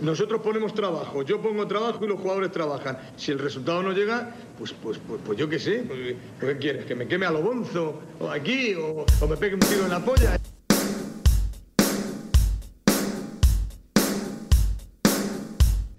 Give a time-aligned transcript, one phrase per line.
[0.00, 2.96] Nosotros ponemos trabajo, yo pongo trabajo y los jugadores trabajan.
[3.16, 6.86] Si el resultado no llega, pues, pues, pues, pues yo qué sé, pues, ¿qué quieres?
[6.86, 8.00] ¿Que me queme a lo bonzo?
[8.18, 8.74] ¿O aquí?
[8.76, 10.38] ¿O, o me pegue un tiro en la polla?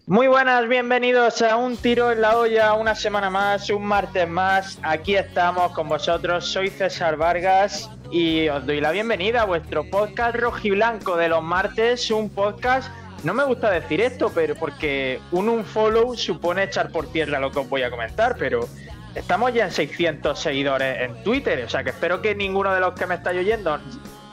[0.08, 4.80] Muy buenas, bienvenidos a Un Tiro en la Olla, una semana más, un martes más.
[4.82, 10.36] Aquí estamos con vosotros, soy César Vargas y os doy la bienvenida a vuestro podcast
[10.36, 12.92] rojiblanco de los martes, un podcast,
[13.26, 17.60] no me gusta decir esto, pero porque un unfollow supone echar por tierra lo que
[17.60, 18.70] os voy a comentar, pero
[19.16, 22.94] estamos ya en 600 seguidores en Twitter, o sea que espero que ninguno de los
[22.94, 23.80] que me estáis oyendo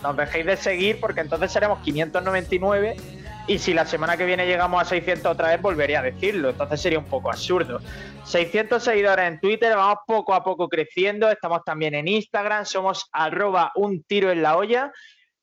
[0.02, 2.96] nos dejéis de seguir porque entonces seremos 599
[3.46, 6.50] y si la semana que viene llegamos a 600 otra vez, volvería a decirlo.
[6.50, 7.80] Entonces sería un poco absurdo.
[8.24, 11.28] 600 seguidores en Twitter, vamos poco a poco creciendo.
[11.28, 14.92] Estamos también en Instagram, somos arroba un tiro en la olla.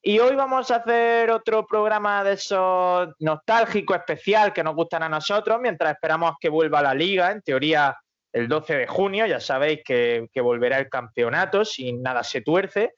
[0.02, 5.10] Y hoy vamos a hacer otro programa de esos nostálgico especial que nos gustan a
[5.10, 7.98] nosotros, mientras esperamos que vuelva la liga, en teoría
[8.32, 12.94] el 12 de junio, ya sabéis que, que volverá el campeonato, si nada se tuerce.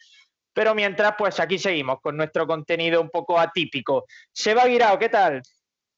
[0.54, 4.06] Pero mientras, pues aquí seguimos con nuestro contenido un poco atípico.
[4.32, 5.42] Seba Guirao, ¿qué tal?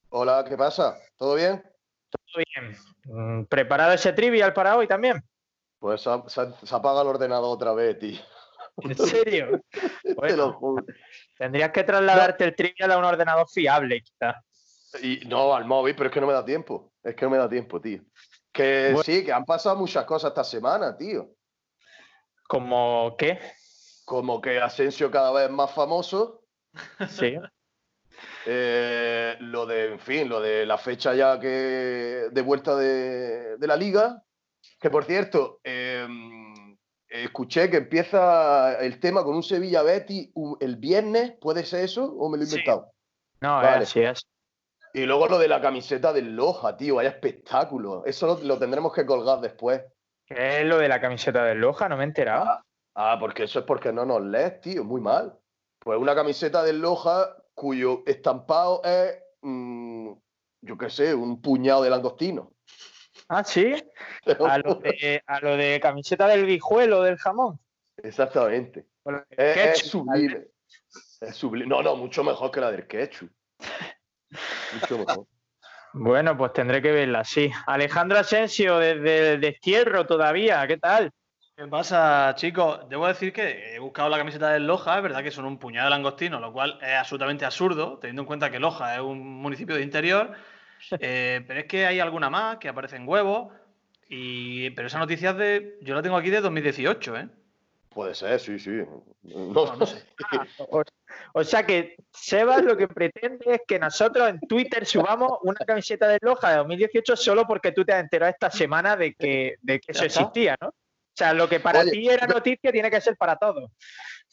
[0.10, 0.96] Hola, ¿qué pasa?
[1.18, 1.62] ¿Todo bien?
[2.10, 2.78] Todo bien.
[3.06, 5.22] Mm, ¿Preparado ese trivial para hoy también?
[5.80, 8.22] Pues se, se- se apaga el ordenador otra vez, tío.
[8.82, 9.62] ¿En serio?
[9.72, 10.86] Te lo Bueno, juro.
[11.38, 14.42] tendrías que trasladarte el trivial a un ordenador fiable, quizá.
[15.02, 16.92] Y, no, al móvil, pero es que no me da tiempo.
[17.04, 18.02] Es que no me da tiempo, tío.
[18.52, 19.04] Que Bueno.
[19.04, 21.30] sí, que han pasado muchas cosas esta semana, tío.
[22.48, 23.40] ¿Como qué?
[24.06, 26.44] Como que Asensio cada vez más famoso.
[27.10, 27.36] Sí.
[28.46, 33.68] eh, lo de, en fin, lo de la fecha ya que de vuelta de, de
[33.68, 34.22] la liga.
[34.80, 36.06] Que por cierto, eh,
[37.22, 41.34] escuché que empieza el tema con un Sevilla Betty el viernes.
[41.40, 42.56] ¿Puede ser eso o me lo he Sí.
[42.56, 42.92] inventado?
[43.42, 43.84] No, Vale.
[43.84, 44.26] así es.
[44.94, 48.04] Y luego lo de la camiseta del Loja, tío, vaya espectáculo.
[48.06, 49.82] Eso lo, lo tendremos que colgar después.
[50.26, 51.90] ¿Qué es lo de la camiseta del Loja?
[51.90, 52.46] No me he enterado.
[52.46, 52.64] Ah,
[52.96, 55.38] ah, porque eso es porque no nos lees, tío, muy mal.
[55.80, 60.12] Pues una camiseta del Loja cuyo estampado es, mm,
[60.62, 62.52] yo qué sé, un puñado de langostino.
[63.28, 63.76] Ah, sí.
[64.26, 67.60] A lo de, a lo de camiseta del guijuelo del jamón.
[67.98, 68.86] Exactamente.
[69.04, 70.46] O lo del Es, sublime.
[71.22, 71.68] Es sublime.
[71.68, 73.30] No, no, mucho mejor que la del ketchup.
[74.74, 75.28] Mucho mejor.
[75.94, 77.52] Bueno, pues tendré que verla, sí.
[77.68, 81.12] Alejandro Asensio, desde el destierro todavía, ¿qué tal?
[81.56, 82.90] ¿Qué pasa, chicos?
[82.90, 85.86] Debo decir que he buscado la camiseta del Loja, es verdad que son un puñado
[85.86, 89.76] de langostinos, lo cual es absolutamente absurdo, teniendo en cuenta que Loja es un municipio
[89.76, 90.32] de interior.
[91.00, 93.54] Eh, pero es que hay alguna más que aparecen huevos.
[94.10, 95.78] Y, pero esa noticia es de.
[95.82, 97.30] Yo la tengo aquí de 2018, ¿eh?
[97.90, 98.82] Puede ser, sí, sí.
[99.24, 100.04] No, no sé.
[100.70, 100.84] O,
[101.34, 106.08] o sea que Sebas lo que pretende es que nosotros en Twitter subamos una camiseta
[106.08, 109.80] de Loja de 2018 solo porque tú te has enterado esta semana de que, de
[109.80, 110.74] que eso existía, ¿no?
[111.14, 113.70] O sea, lo que para Oye, ti era noticia tiene que ser para todos.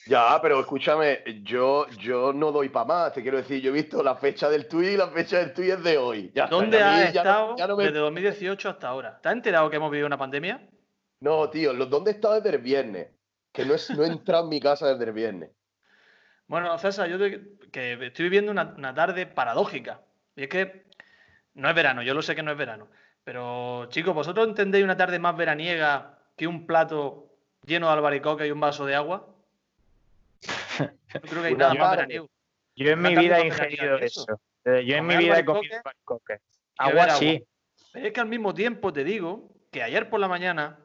[0.07, 4.03] Ya, pero escúchame, yo, yo no doy para más, te quiero decir, yo he visto
[4.03, 6.33] la fecha del tuit y la fecha del tuit es de hoy.
[6.35, 9.21] Ya está, ¿Dónde mí has ya no- estado ya no me- desde 2018 hasta ahora?
[9.21, 10.67] ¿Te has enterado que hemos vivido una pandemia?
[11.21, 13.09] No, tío, lo- ¿dónde he estado desde el viernes?
[13.53, 15.51] Que no, es, no he entrado en mi casa desde el viernes.
[16.47, 20.01] Bueno, César, yo te- que estoy viviendo una, una tarde paradójica.
[20.35, 20.87] Y es que
[21.55, 22.89] no es verano, yo lo sé que no es verano.
[23.23, 27.29] Pero, chicos, ¿vosotros entendéis una tarde más veraniega que un plato
[27.67, 29.29] lleno de albaricoque y un vaso de agua?
[30.81, 32.31] No creo que hay nada más veraniego.
[32.77, 34.23] Yo en mi vida he ingerido eso.
[34.23, 34.41] eso.
[34.65, 36.39] Eh, Yo en mi vida he comido albaricoque.
[36.79, 37.45] Agua sí.
[37.93, 40.79] Pero es que al mismo tiempo te digo que ayer por la mañana,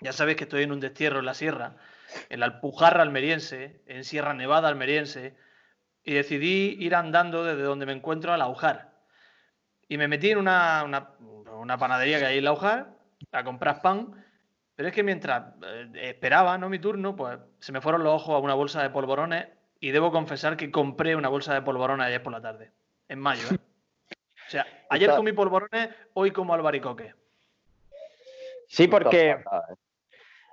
[0.00, 1.76] ya sabéis que estoy en un destierro en la sierra,
[2.28, 5.36] en la Alpujarra almeriense, en Sierra Nevada almeriense,
[6.02, 8.92] y decidí ir andando desde donde me encuentro al Aujar.
[9.88, 11.10] Y me metí en una, una-
[11.60, 12.96] una panadería que hay en el Aujar
[13.30, 14.25] a comprar pan,
[14.76, 16.68] pero es que mientras eh, esperaba ¿no?
[16.68, 19.48] mi turno, pues se me fueron los ojos a una bolsa de polvorones
[19.80, 22.72] y debo confesar que compré una bolsa de polvorones ayer por la tarde,
[23.08, 23.42] en mayo.
[23.50, 23.58] ¿eh?
[24.46, 27.14] O sea, ayer comí polvorones, hoy como albaricoque.
[28.68, 29.44] Sí, porque ¿eh?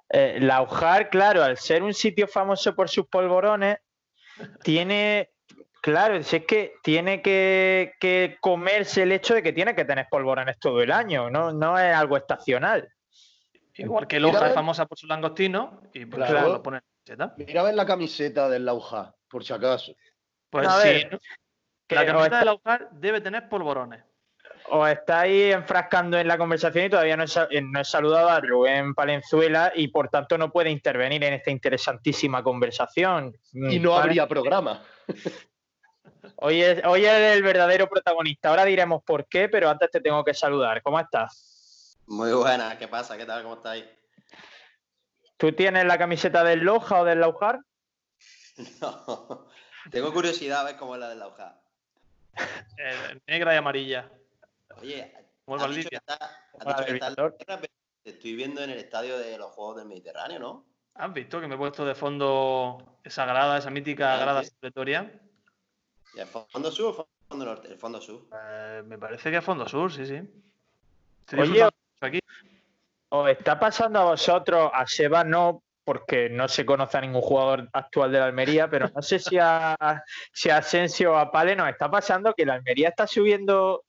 [0.09, 3.79] eh, la Ujar, claro, al ser un sitio famoso por sus polvorones,
[4.63, 5.31] tiene,
[5.81, 10.07] claro, si es que tiene que, que comerse el hecho de que tiene que tener
[10.09, 12.87] polvorones todo el año, no, no es algo estacional.
[13.75, 16.37] Igual que Loja es famosa por sus langostinos y por Claro.
[16.39, 17.43] eso lo ponen en la camiseta.
[17.45, 19.93] Mira a ver la camiseta del Lauja, por si acaso.
[20.49, 21.19] Pues A sí, ver,
[21.87, 24.03] Que la camiseta está- de Laujar debe tener polvorones.
[24.69, 27.27] os estáis enfrascando en la conversación y todavía no he,
[27.57, 31.51] eh, no he saludado a Rubén Palenzuela y por tanto no puede intervenir en esta
[31.51, 33.33] interesantísima conversación.
[33.51, 34.81] Y Mm, no Palen- habría programa.
[36.37, 38.49] Hoy es, hoy es el verdadero protagonista.
[38.49, 40.81] Ahora diremos por qué, pero antes te tengo que saludar.
[40.81, 41.49] ¿Cómo estás?
[42.07, 43.17] Muy buena, ¿qué pasa?
[43.17, 43.43] ¿Qué tal?
[43.43, 43.85] ¿Cómo estáis?
[45.37, 47.59] ¿Tú tienes la camiseta del Loja o del Laujar?
[48.81, 49.47] No,
[49.89, 51.59] tengo curiosidad a ver cómo es la del Lauja.
[52.77, 54.11] Eh, negra y amarilla.
[54.79, 55.11] Oye,
[55.47, 56.13] el has dicho que está,
[56.59, 57.61] has dicho que está la
[58.03, 60.65] te estoy viendo en el estadio de los Juegos del Mediterráneo, ¿no?
[60.95, 64.49] ¿Has visto que me he puesto de fondo esa grada, esa mítica Ah, grada sí.
[64.49, 65.19] supletoria?
[66.13, 67.69] ¿Y el fondo sur o fondo norte?
[67.69, 68.27] El fondo sur.
[68.31, 70.21] Eh, me parece que es fondo sur, sí, sí.
[71.21, 71.69] Estoy Oye,
[72.07, 72.19] aquí.
[73.09, 77.69] ¿Os está pasando a vosotros, a Seba no, porque no se conoce a ningún jugador
[77.73, 81.69] actual de la Almería, pero no sé si a, si Asensio o a Pale nos
[81.69, 83.83] está pasando que la Almería está subiendo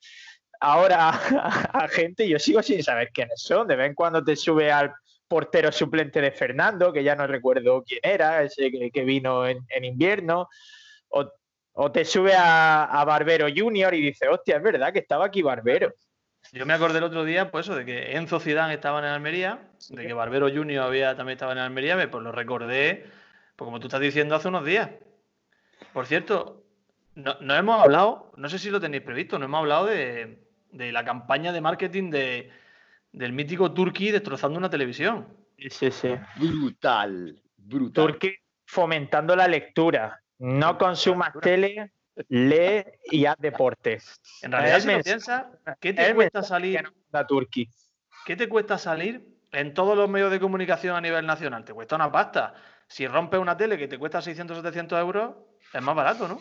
[0.61, 3.69] ahora a, gente y yo sigo sin saber quiénes son.
[3.69, 4.93] De vez en cuando te sube al
[5.28, 9.84] portero suplente de Fernando, que ya no recuerdo quién era, ese que, vino en, en
[9.84, 10.49] invierno,
[11.08, 11.31] o,
[11.72, 15.43] o te sube a, a Barbero Junior y dice, hostia, es verdad que estaba aquí
[15.43, 15.93] Barbero.
[16.52, 19.58] Yo me acordé el otro día, pues eso, de que Enzo Zidane estaba en Almería,
[19.91, 23.06] de que Barbero Junior había, también estaba en Almería, me- pues lo recordé,
[23.56, 24.91] pues como tú estás diciendo, hace unos días.
[25.93, 26.62] Por cierto,
[27.14, 30.93] no, no hemos hablado, no sé si lo tenéis previsto, no hemos hablado de, de
[30.93, 32.50] la campaña de marketing de,
[33.12, 35.26] del mítico Turkey destrozando una televisión.
[35.58, 36.14] Sí, sí, sí.
[36.37, 38.06] Brutal, brutal.
[38.06, 38.35] Turki
[38.67, 40.20] fomentando la lectura.
[40.38, 41.93] No consumas tele,
[42.28, 44.00] lee y haz deporte.
[44.43, 45.46] En realidad, si lo piensas,
[45.81, 46.82] ¿qué te cuesta salir?
[46.82, 47.69] manda Turki.
[48.25, 51.64] ¿Qué te cuesta salir en todos los medios de comunicación a nivel nacional?
[51.64, 52.55] Te cuesta una pasta.
[52.88, 55.34] Si rompes una tele que te cuesta 600 700 euros,
[55.72, 56.40] es más barato, ¿no?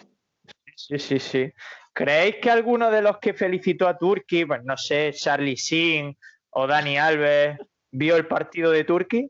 [0.75, 1.51] Sí, sí, sí.
[1.93, 6.17] ¿Creéis que alguno de los que felicitó a Turki, pues no sé, Charlie Sin
[6.49, 7.57] o Dani Alves,
[7.91, 9.29] vio el partido de Turki?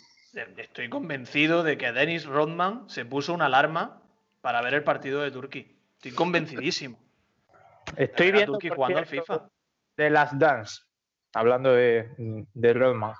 [0.57, 4.01] Estoy convencido de que Dennis Rodman se puso una alarma
[4.41, 5.65] para ver el partido de Turquía.
[5.95, 6.99] Estoy convencidísimo.
[7.95, 9.49] Estoy viendo por jugando al FIFA.
[9.97, 10.81] de las Dance,
[11.33, 13.13] hablando de, de Rodman.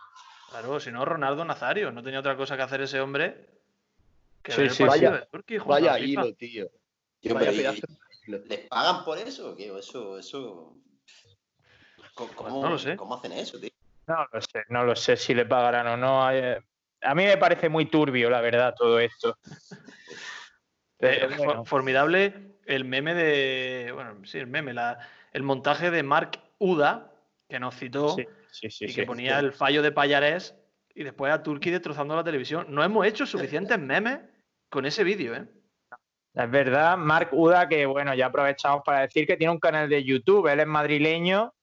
[0.50, 1.92] Claro, si no, Ronaldo Nazario.
[1.92, 3.50] No tenía otra cosa que hacer ese hombre
[4.42, 6.22] que Sí, ver el sí, partido vaya- de Turquía jugando Vaya al FIFA.
[6.26, 6.70] hilo, tío.
[7.24, 7.82] Vaya pero ¿y- pedazo
[8.28, 9.56] de- ¿Les pagan por eso?
[9.58, 10.76] Eso, eso...
[12.14, 12.96] ¿Cómo, Pues no lo sé.
[12.96, 13.70] ¿Cómo hacen eso, tío?
[14.08, 16.32] No lo sé, no lo sé si le pagarán o no.
[16.32, 16.60] eh,
[17.02, 19.38] A mí me parece muy turbio, la verdad, todo esto.
[21.02, 21.66] Eh, bueno.
[21.66, 22.34] formidable
[22.66, 23.92] el meme de.
[23.94, 25.00] Bueno, sí, el meme, la-
[25.32, 27.12] el montaje de Mark Uda,
[27.48, 30.56] que nos citó Sí, sí, sí, y que ponía el fallo de Payarés
[30.94, 32.66] y después a Turquía destrozando la televisión.
[32.70, 34.20] No hemos hecho suficientes memes
[34.70, 35.46] con ese vídeo, ¿eh?
[36.34, 40.04] Es verdad, Marc Uda, que bueno, ya aprovechamos para decir que tiene un canal de
[40.04, 41.54] YouTube, él es madrileño,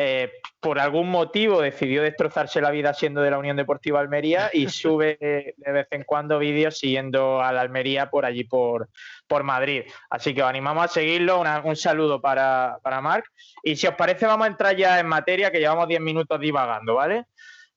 [0.00, 0.30] eh,
[0.60, 5.18] por algún motivo decidió destrozarse la vida siendo de la Unión Deportiva Almería y sube
[5.20, 8.88] de vez en cuando vídeos siguiendo a la Almería por allí, por,
[9.26, 9.82] por Madrid.
[10.08, 13.26] Así que os animamos a seguirlo, una- un saludo para, para Marc.
[13.64, 16.94] Y si os parece, vamos a entrar ya en materia, que llevamos 10 minutos divagando,
[16.94, 17.24] ¿vale?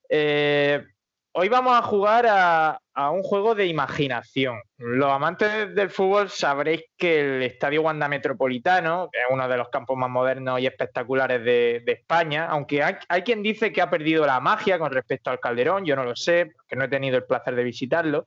[0.08, 0.84] Eh,
[1.34, 2.78] Hoy vamos a jugar a,
[3.10, 4.60] un juego de imaginación.
[4.76, 9.70] Los amantes del fútbol sabréis que el Estadio Wanda Metropolitano, que es uno de los
[9.70, 14.26] campos más modernos y espectaculares de, España, aunque hay, hay quien dice que ha perdido
[14.26, 17.24] la magia con respecto al Calderón, yo no lo sé, porque no he tenido el
[17.24, 18.26] placer de visitarlo.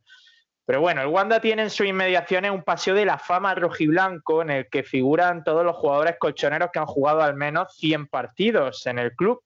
[0.66, 4.50] Pero bueno, el Wanda tiene en sus inmediaciones un paseo de la fama rojiblanco en
[4.50, 8.98] el que figuran todos los jugadores colchoneros que han jugado al menos 100 partidos en
[8.98, 9.44] el club.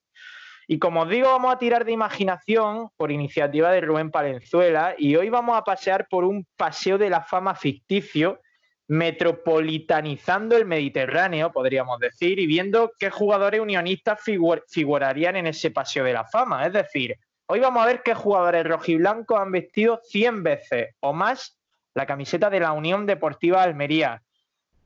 [0.72, 5.16] Y como os digo, vamos a tirar de imaginación por iniciativa de Rubén Palenzuela y
[5.16, 8.40] hoy vamos a pasear por un paseo de la fama ficticio,
[8.88, 16.04] metropolitanizando el Mediterráneo, podríamos decir, y viendo qué jugadores unionistas figu- figurarían en ese paseo
[16.04, 16.64] de la fama.
[16.68, 17.16] Es decir,
[17.48, 21.58] hoy vamos a ver qué jugadores rojiblancos han vestido 100 veces o más
[21.96, 24.22] la camiseta de la Unión Deportiva Almería.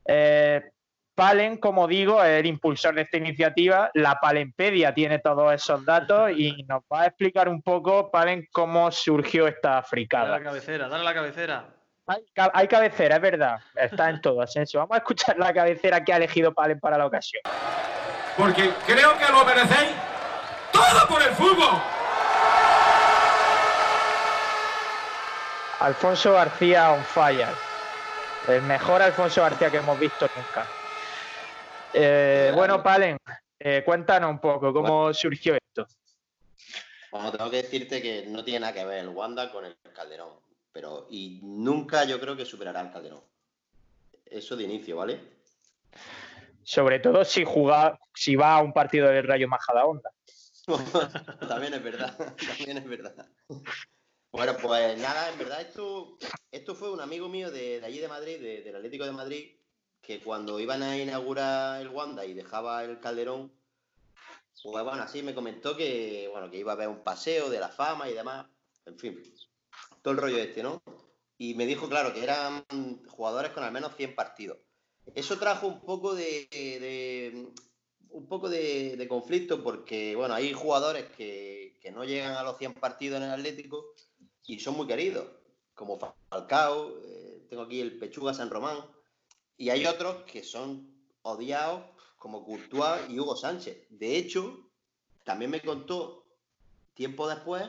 [0.05, 0.61] Eh,
[1.15, 3.91] Palen, como digo, es el impulsor de esta iniciativa.
[3.93, 8.91] La Palempedia tiene todos esos datos y nos va a explicar un poco, Palen, cómo
[8.91, 10.29] surgió esta Dale fricada.
[10.39, 11.65] la cabecera, dale la cabecera.
[12.07, 13.59] Hay, ca- hay cabecera, es verdad.
[13.75, 14.79] Está en todo, Asensio.
[14.79, 17.41] Vamos a escuchar la cabecera que ha elegido Palen para la ocasión.
[18.35, 19.91] porque creo que lo merecéis
[20.71, 21.79] todo por el fútbol.
[25.79, 27.47] Alfonso García on fire.
[28.47, 30.65] El mejor Alfonso García que hemos visto nunca.
[31.93, 33.17] Eh, bueno, Palen,
[33.59, 35.87] eh, cuéntanos un poco cómo surgió esto.
[37.11, 40.33] Bueno, tengo que decirte que no tiene nada que ver el Wanda con el Calderón.
[40.71, 43.21] Pero, y nunca yo creo que superará al Calderón.
[44.25, 45.19] Eso de inicio, ¿vale?
[46.63, 50.09] Sobre todo si juega, si va a un partido del Rayo Majadahonda.
[51.47, 53.27] también es verdad, también es verdad.
[54.31, 56.17] Bueno, pues nada, en verdad esto,
[56.51, 59.55] esto fue un amigo mío de, de allí de Madrid, de- del Atlético de Madrid,
[60.03, 63.51] que cuando iban a inaugurar el Wanda y dejaba el Calderón,
[64.61, 67.69] pues bueno, así me comentó que, bueno, que iba a haber un paseo de la
[67.69, 68.45] fama y demás,
[68.85, 69.23] en fin,
[70.01, 70.83] todo el rollo este, ¿no?
[71.37, 72.65] Y me dijo, claro, que eran
[73.07, 74.57] jugadores con al menos 100 partidos.
[75.15, 77.51] Eso trajo un poco de,
[78.09, 82.57] un poco de, de conflicto porque, bueno, hay jugadores que, que no llegan a los
[82.57, 83.93] 100 partidos en el Atlético
[84.45, 85.25] y son muy queridos,
[85.73, 85.97] como
[86.29, 88.77] Falcao, eh, tengo aquí el Pechuga San Román,
[89.63, 91.85] y hay otros que son odiados,
[92.17, 93.87] como Courtois y Hugo Sánchez.
[93.91, 94.69] De hecho,
[95.23, 96.25] también me contó
[96.93, 97.63] tiempo después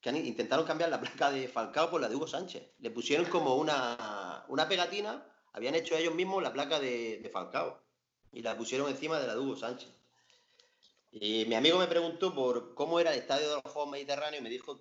[0.00, 2.62] que intentaron cambiar la placa de Falcao por la de Hugo Sánchez.
[2.78, 7.82] Le pusieron como una, una pegatina, habían hecho ellos mismos la placa de, de Falcao
[8.30, 9.90] y la pusieron encima de la de Hugo Sánchez.
[11.10, 14.44] Y mi amigo me preguntó por cómo era el estadio de los Juegos Mediterráneos y
[14.44, 14.80] me dijo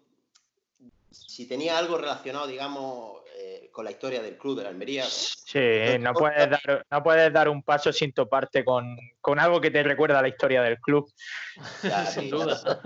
[1.12, 5.06] si tenía algo relacionado, digamos, eh, con la historia del club de la Almería.
[5.06, 5.60] Sí,
[6.00, 9.84] no puedes dar, no puedes dar un paso sin toparte con, con algo que te
[9.84, 11.12] recuerda a la historia del club.
[11.84, 12.82] Ya, Sin sí, duda.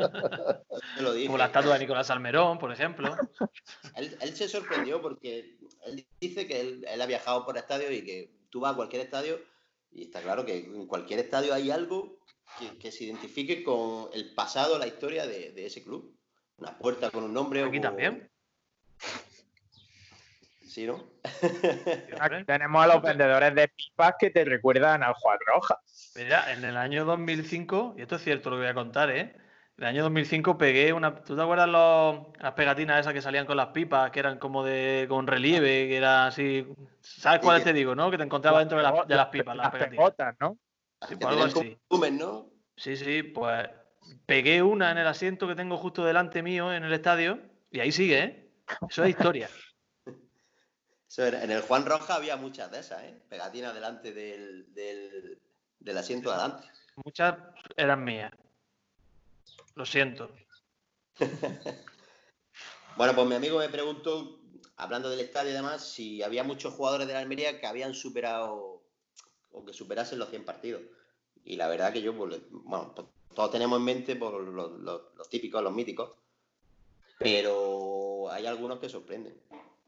[0.96, 1.28] te lo dije.
[1.28, 3.16] Como la estatua de Nicolás Almerón, por ejemplo.
[3.96, 8.04] Él, él se sorprendió porque él dice que él, él ha viajado por estadios y
[8.04, 9.40] que tú vas a cualquier estadio
[9.92, 12.18] y está claro que en cualquier estadio hay algo
[12.60, 16.15] que, que se identifique con el pasado, la historia de, de ese club.
[16.58, 17.64] Una puerta con un nombre.
[17.64, 18.30] o Aquí también.
[20.68, 21.02] Sí, ¿no?
[22.20, 25.80] Aquí tenemos a los vendedores de pipas que te recuerdan al Juan Roja.
[26.18, 29.38] Mira, en el año 2005, y esto es cierto lo que voy a contar, ¿eh?
[29.78, 31.16] En el año 2005 pegué una.
[31.24, 34.66] ¿Tú te acuerdas los- las pegatinas esas que salían con las pipas, que eran como
[34.66, 36.68] de con relieve, que era así.
[37.00, 38.12] ¿Sabes cuáles te digo, no?
[38.12, 39.98] Que te encontrabas dentro de, las- de las pipas, las Las pegatinas.
[39.98, 40.58] pegotas, ¿no?
[41.08, 41.78] Sí, pues algo así.
[41.90, 42.50] volumen, ¿no?
[42.76, 43.70] Sí, sí, pues
[44.26, 47.40] pegué una en el asiento que tengo justo delante mío en el estadio
[47.72, 48.50] y ahí sigue, ¿eh?
[48.90, 49.50] Eso es historia.
[51.08, 53.22] Eso era- en el Juan Roja había muchas de esas, ¿eh?
[53.30, 55.40] Pegatinas delante del, del,
[55.80, 56.68] del asiento de adelante.
[57.04, 57.36] Muchas
[57.78, 58.32] eran mías.
[59.76, 60.30] Lo siento.
[62.98, 64.40] Bueno, pues mi amigo me preguntó,
[64.78, 68.84] hablando del estadio y demás, si había muchos jugadores de la Almería que habían superado
[69.52, 70.82] o que superasen los 100 partidos.
[71.44, 75.02] Y la verdad que yo, pues, bueno, pues, todos tenemos en mente por los, los-
[75.16, 76.12] los típicos, los míticos,
[77.18, 79.36] pero hay algunos que sorprenden.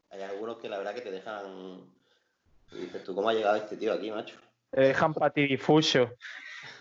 [0.10, 1.82] Hay algunos que la verdad que te dejan...
[2.72, 4.36] y dices tú, ¿cómo ha llegado este tío aquí, macho?
[4.72, 6.12] Te dejan patidifuso.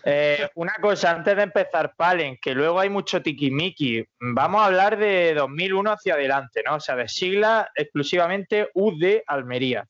[0.03, 4.05] Eh, una cosa, antes de empezar, Palen, que luego hay mucho tiquimiqui.
[4.19, 6.75] Vamos a hablar de 2001 hacia adelante, ¿no?
[6.75, 9.87] O sea, de sigla exclusivamente UD Almería.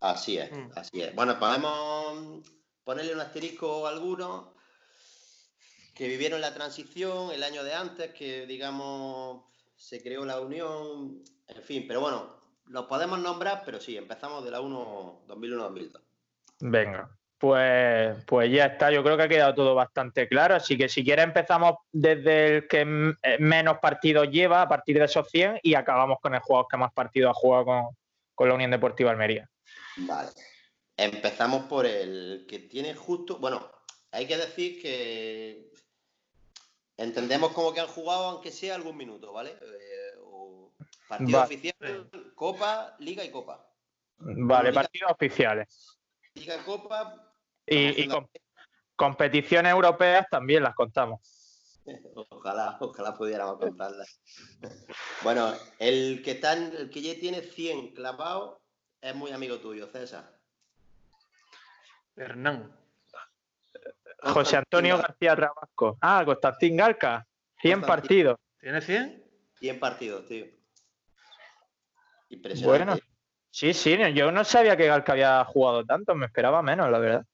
[0.00, 0.70] Así es, Mm.
[0.76, 1.14] así es.
[1.14, 2.42] Bueno, podemos
[2.84, 4.48] ponerle un asterisco a algunos
[5.96, 11.62] que vivieron la transición el año de antes, que digamos se creó la unión, en
[11.62, 12.36] fin, pero bueno,
[12.66, 16.00] los podemos nombrar, pero sí, empezamos de la 1 2001-2002.
[16.60, 18.90] Venga, pues, pues ya está.
[18.90, 20.54] Yo creo que ha quedado todo bastante claro.
[20.54, 22.80] Así que si quieres empezamos desde el que
[23.22, 26.76] eh, menos partidos lleva, a partir de esos 100, y acabamos con el jugador que
[26.76, 27.84] más partidos ha jugado con,
[28.34, 29.48] con la Unión Deportiva Almería.
[29.96, 30.30] Vale.
[30.96, 33.70] Empezamos por el que tiene justo, bueno,
[34.16, 35.70] hay que decir que
[36.96, 39.50] entendemos como que han jugado, aunque sea algún minuto, ¿vale?
[39.60, 40.72] Eh, o
[41.08, 41.44] partido Va.
[41.44, 43.68] oficial, Copa, Liga y Copa.
[44.18, 45.98] Vale, Liga- partidos oficiales.
[46.34, 47.32] Liga y Copa,
[47.66, 48.28] Y, y haciendo- com-
[48.96, 51.20] competiciones europeas también las contamos.
[52.30, 54.20] ojalá, ojalá pudiéramos contarlas.
[55.22, 58.58] bueno, el que está en- el que ya tiene 100 clavados
[59.00, 60.36] es muy amigo tuyo, César.
[62.16, 62.74] Hernán.
[64.18, 65.98] José Antonio García Rabasco.
[66.00, 67.26] Ah, Constantín Galca.
[67.60, 67.86] 100 Constantín.
[67.86, 68.38] partidos.
[68.60, 69.24] ¿Tiene 100?
[69.58, 70.46] 100 partidos, tío.
[72.28, 72.84] Impresionante.
[72.84, 72.98] Bueno,
[73.50, 77.24] sí, sí, yo no sabía que Galca había jugado tanto, me esperaba menos, la verdad.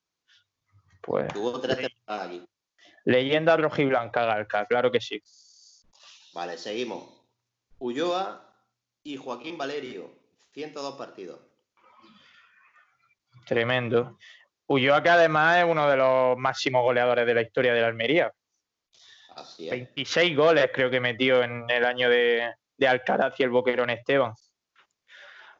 [1.01, 2.45] Pues Tuvo tres temporadas aquí.
[3.05, 5.21] leyenda rojiblanca Galca, claro que sí.
[6.35, 7.25] Vale, seguimos.
[7.79, 8.55] Ulloa
[9.03, 10.13] y Joaquín Valerio,
[10.53, 11.41] 102 partidos.
[13.47, 14.19] Tremendo.
[14.67, 18.33] Ulloa que además es uno de los máximos goleadores de la historia de la Almería.
[19.35, 19.71] Así es.
[19.71, 24.33] 26 goles creo que metió en el año de, de Alcaraz y el Boquerón Esteban.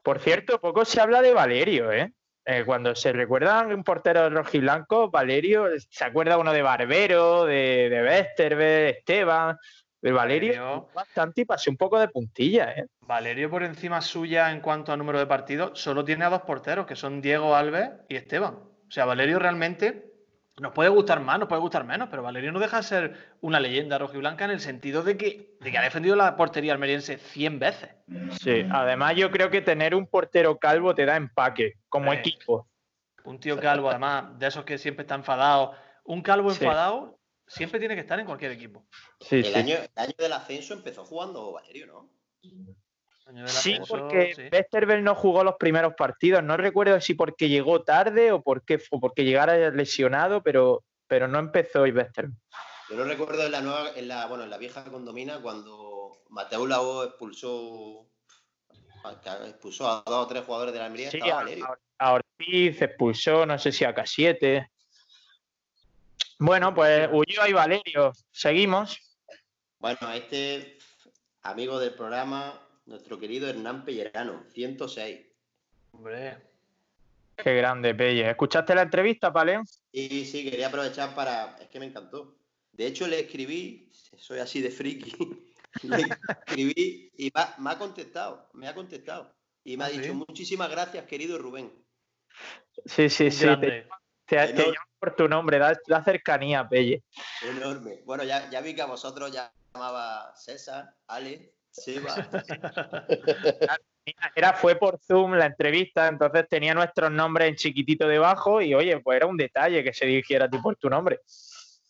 [0.03, 2.11] Por cierto, poco se habla de Valerio, ¿eh?
[2.45, 8.03] Eh, cuando se recuerdan un portero rojiblanco, Valerio, se acuerda uno de Barbero, de, de
[8.03, 9.57] Westerberg, Esteban,
[10.01, 10.89] de Valerio, Valerio.
[10.93, 12.87] bastante y pasé un poco de puntilla, ¿eh?
[12.99, 16.85] Valerio por encima suya en cuanto a número de partidos, solo tiene a dos porteros,
[16.85, 18.59] que son Diego Alves y Esteban.
[18.93, 20.13] O sea, Valerio realmente
[20.59, 23.59] nos puede gustar más, nos puede gustar menos, pero Valerio no deja de ser una
[23.59, 27.57] leyenda rojiblanca en el sentido de que, de que ha defendido la portería almeriense 100
[27.57, 27.89] veces.
[28.39, 32.69] Sí, además yo creo que tener un portero calvo te da empaque como equipo.
[33.23, 35.73] Un tío calvo, además, de esos que siempre está enfadado.
[36.03, 36.63] Un calvo Sí.
[36.63, 38.85] enfadado siempre tiene que estar en cualquier equipo.
[39.21, 39.55] Sí, El, sí.
[39.55, 42.09] año, el año del ascenso empezó jugando Valerio, ¿no?
[43.47, 45.01] Sí, porque sí.
[45.01, 46.43] No jugó los primeros partidos.
[46.43, 51.39] No recuerdo si porque llegó tarde o porque, o porque llegara lesionado, pero, pero no
[51.39, 52.35] empezó y Westerveld.
[52.89, 56.67] Yo lo recuerdo en la nueva, en la, bueno, en la vieja condomina cuando Mateo
[56.67, 58.07] Lao expulsó,
[59.03, 61.65] a- expulsó a dos o tres jugadores de la Almería, Sí, estaba a, Valerio.
[61.65, 64.67] a- a Ortiz expulsó, no sé si a K7.
[66.39, 68.11] Bueno, pues huyó y Valerio.
[68.31, 68.97] Seguimos.
[69.79, 70.77] Bueno, este
[71.43, 75.25] amigo del programa, nuestro querido Hernán Pellerano, 106.
[75.91, 76.37] Hombre,
[77.35, 78.29] Qué grande, Pelle.
[78.29, 79.61] ¿Escuchaste la entrevista, Pale?
[79.91, 81.57] Y sí, quería aprovechar para.
[81.57, 82.37] Es que me encantó.
[82.71, 85.13] De hecho, le escribí, soy así de friki,
[85.83, 86.01] le
[86.45, 89.35] escribí y me ha, me ha contestado, me ha contestado.
[89.63, 90.11] Y me ha ¿Ah, dicho, sí?
[90.13, 91.71] muchísimas gracias, querido Rubén.
[92.85, 93.39] Sí, sí, sí.
[93.41, 93.87] Te, grande.
[94.25, 97.03] te- te llamo por tu nombre, da, da cercanía, Pelle.
[97.43, 98.01] Enorme.
[98.05, 102.15] Bueno, ya, ya vi que a vosotros ya llamaba César, Ale, Seba.
[104.05, 108.73] Mira, Era, fue por Zoom la entrevista, entonces tenía nuestros nombres en chiquitito debajo y
[108.73, 111.21] oye, pues era un detalle que se dirigiera a ti por tu nombre.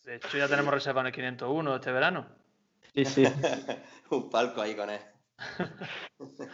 [0.04, 2.26] De hecho, ya tenemos reserva en el 501 este verano.
[2.94, 3.24] Sí, sí.
[4.10, 5.00] Un palco ahí con él.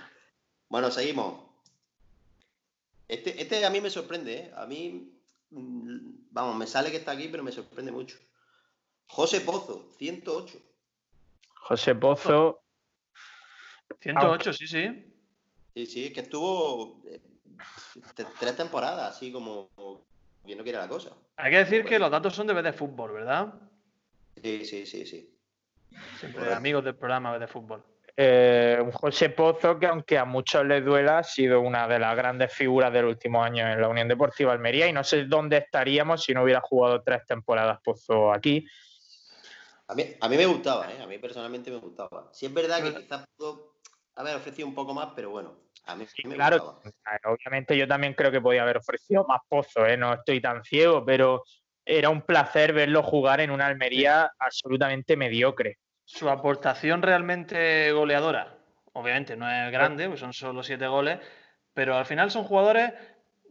[0.68, 1.50] bueno, seguimos.
[3.06, 4.52] Este, este a mí me sorprende, ¿eh?
[4.56, 5.20] A mí,
[5.50, 8.16] mm, vamos, me sale que está aquí, pero me sorprende mucho.
[9.08, 10.58] José Pozo, 108.
[11.54, 12.62] José Pozo,
[13.98, 15.12] 108, sí, sí.
[15.74, 17.20] Sí, sí, es que estuvo eh,
[18.38, 19.70] tres temporadas, así como
[20.44, 21.10] bien no quiere la cosa.
[21.36, 23.54] Hay que decir que los datos son de vez de fútbol, ¿verdad?
[24.42, 25.36] Sí, sí, sí, sí.
[26.18, 26.56] Siempre Correcto.
[26.56, 27.82] amigos del programa de fútbol.
[28.16, 32.14] eh, un José Pozo que aunque a muchos les duela, ha sido una de las
[32.16, 36.22] grandes figuras del último año en la Unión Deportiva Almería y no sé dónde estaríamos
[36.24, 38.66] si no hubiera jugado tres temporadas Pozo aquí.
[39.88, 41.00] A mí, a mí me gustaba, ¿eh?
[41.00, 42.28] A mí personalmente me gustaba.
[42.32, 43.69] Sí es verdad que quizás pudo
[44.14, 47.34] haber ofrecido un poco más, pero bueno, a mí Sí, me claro, gustaba.
[47.34, 49.96] obviamente yo también creo que podía haber ofrecido más Pozo, ¿eh?
[49.96, 51.42] no estoy tan ciego, pero
[51.84, 55.78] era un placer verlo jugar en una Almería absolutamente mediocre.
[56.04, 58.58] Su aportación realmente goleadora,
[58.92, 61.20] obviamente no es grande, pues son solo siete goles,
[61.72, 62.92] pero al final son jugadores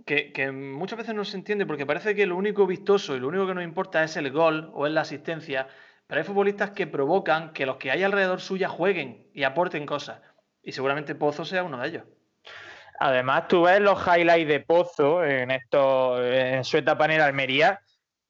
[0.05, 3.27] que, que muchas veces no se entiende porque parece que lo único vistoso y lo
[3.29, 5.67] único que nos importa es el gol o es la asistencia,
[6.07, 10.21] pero hay futbolistas que provocan que los que hay alrededor suya jueguen y aporten cosas.
[10.69, 12.03] Y seguramente Pozo sea uno de ellos.
[12.99, 17.81] Además, tú ves los highlights de Pozo en, esto, en su etapa en el Almería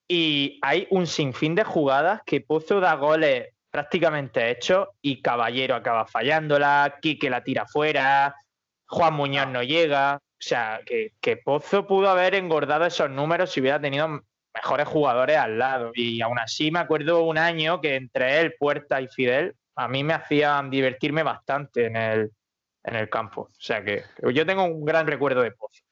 [0.07, 6.05] y hay un sinfín de jugadas que Pozo da goles prácticamente hechos y Caballero acaba
[6.05, 8.33] fallándola, Quique la tira fuera,
[8.87, 10.15] Juan Muñoz no llega.
[10.15, 14.21] O sea, que, que Pozo pudo haber engordado esos números si hubiera tenido
[14.55, 15.91] mejores jugadores al lado.
[15.93, 20.03] Y aún así me acuerdo un año que entre él, Puerta y Fidel, a mí
[20.03, 22.31] me hacían divertirme bastante en el,
[22.83, 23.43] en el campo.
[23.43, 25.83] O sea que yo tengo un gran recuerdo de Pozo.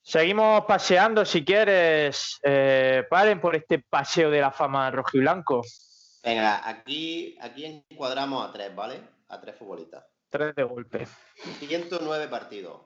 [0.00, 5.62] Seguimos paseando, si quieres, eh, paren por este paseo de la fama rojiblanco.
[6.22, 9.00] Venga, aquí, aquí encuadramos a tres, ¿vale?
[9.28, 10.04] A tres futbolistas.
[10.30, 11.08] Tres de golpe.
[11.58, 12.82] 109 partidos.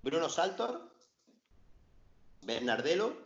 [0.00, 0.92] Bruno Saltor,
[2.42, 3.16] Bernardelo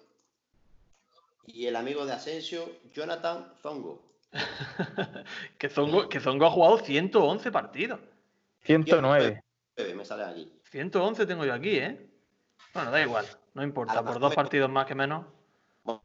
[1.44, 4.10] y el amigo de Asensio, Jonathan Zongo.
[5.58, 8.00] que, Zongo, que Zongo ha jugado 111 partidos.
[8.62, 9.42] 109.
[9.76, 10.52] Eh, Me sale aquí.
[10.64, 12.06] 111 tengo yo aquí, ¿eh?
[12.72, 15.26] Bueno, da igual, no importa, por dos partidos más que menos.
[15.82, 16.00] Bueno,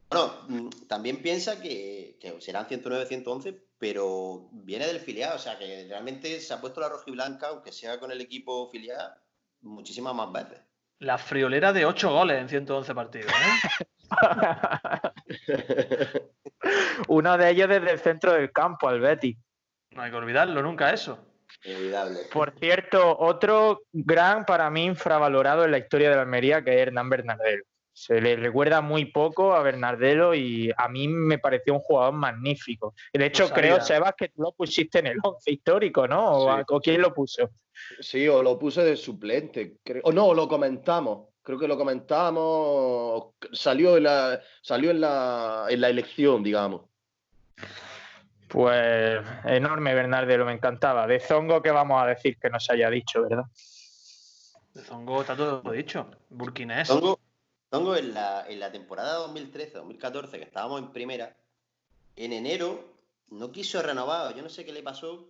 [0.48, 5.86] mm, también piensa que, que serán 109, 111, pero viene del filial, o sea que
[5.88, 9.14] realmente se ha puesto la rojiblanca, aunque sea con el equipo filial,
[9.60, 10.60] muchísimas más veces.
[10.98, 13.86] La friolera de 8 goles en 111 partidos, ¿eh?
[17.08, 19.36] Uno de ellos desde el centro del campo, al Betis.
[19.92, 21.18] No hay que olvidarlo nunca eso.
[21.64, 22.18] Inolvidable.
[22.32, 26.78] Por cierto, otro gran para mí infravalorado en la historia de la Almería, que es
[26.82, 27.64] Hernán Bernardelo.
[27.92, 32.94] Se le recuerda muy poco a Bernardelo y a mí me pareció un jugador magnífico.
[33.12, 36.32] De hecho, creo, Sebas, que tú lo pusiste en el once histórico, ¿no?
[36.32, 36.60] ¿O, Sí.
[36.60, 37.48] a- o quién lo puso?
[38.00, 39.76] Sí, o lo puse de suplente.
[39.82, 41.28] creo- O no, lo comentamos.
[41.46, 43.34] Creo que lo comentamos.
[43.52, 46.82] Salió en la, salió en la, en la elección, digamos.
[48.48, 51.06] Pues enorme Bernardelo, me encantaba.
[51.06, 53.44] De Zongo, que vamos a decir que no se haya dicho, ¿verdad?
[54.74, 56.10] De Zongo está todo dicho.
[56.30, 56.88] Burkinés.
[56.88, 57.20] Zongo,
[57.70, 61.36] Zongo en, la, en la temporada 2013-2014, que estábamos en primera,
[62.16, 62.92] en enero
[63.28, 65.28] no quiso renovar, yo no sé qué le pasó,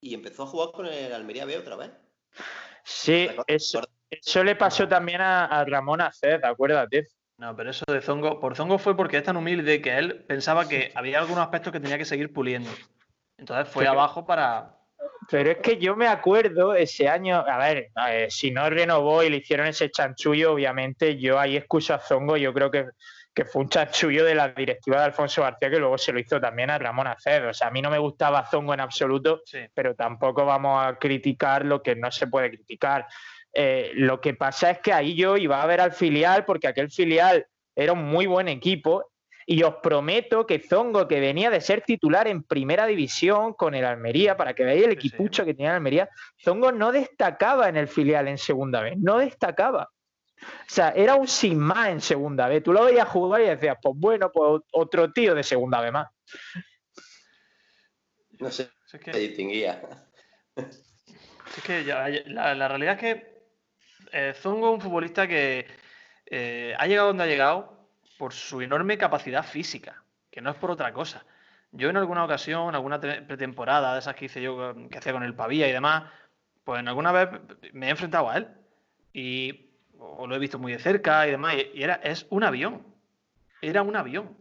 [0.00, 1.90] y empezó a jugar con el Almería B otra vez.
[2.84, 7.06] Sí, eso, Eso le pasó también a, a Ramón Aced, acuérdate.
[7.36, 10.68] No, pero eso de Zongo, por Zongo fue porque es tan humilde que él pensaba
[10.68, 12.70] que había algunos aspectos que tenía que seguir puliendo.
[13.36, 14.74] Entonces fue Pero- abajo para.
[15.30, 17.88] Pero es que yo me acuerdo ese año, a ver,
[18.30, 22.52] si no renovó y le hicieron ese chanchullo, obviamente yo ahí excuso a Zongo, yo
[22.54, 22.86] creo que,
[23.34, 26.40] que fue un chanchullo de la directiva de Alfonso García que luego se lo hizo
[26.40, 27.50] también a Ramón Acedo.
[27.50, 29.58] O sea, a mí no me gustaba Zongo en absoluto, Sí.
[29.74, 33.06] pero tampoco vamos a criticar lo que no se puede criticar.
[33.52, 36.90] Eh, lo que pasa es que ahí yo iba a ver al filial porque aquel
[36.90, 39.10] filial era un muy buen equipo
[39.46, 43.84] y os prometo que Zongo, que venía de ser titular en primera división con el
[43.86, 46.10] Almería, para que veáis el equipucho que tenía el Almería,
[46.44, 49.90] Zongo no destacaba en el filial en segunda vez, no destacaba.
[50.40, 52.62] O sea, era un sin más en segunda vez.
[52.62, 56.08] Tú lo veías jugar y decías, pues bueno, pues otro tío de segunda vez más.
[58.38, 59.82] No sé, Si Es que, se distinguía.
[60.56, 63.37] es que ya- ya- la, la realidad es que
[64.12, 65.66] eh, Zongo es un futbolista que
[66.26, 70.70] eh, ha llegado donde ha llegado por su enorme capacidad física, que no es por
[70.70, 71.24] otra cosa.
[71.72, 75.34] Yo en alguna ocasión, alguna pretemporada de esas que hice yo, que hacía con el
[75.34, 76.04] Pavía y demás,
[76.64, 77.28] pues en alguna vez
[77.72, 78.48] me he enfrentado a él
[79.12, 79.66] y
[79.98, 82.86] o lo he visto muy de cerca y demás, y, y era, es un avión.
[83.60, 84.36] Era un avión.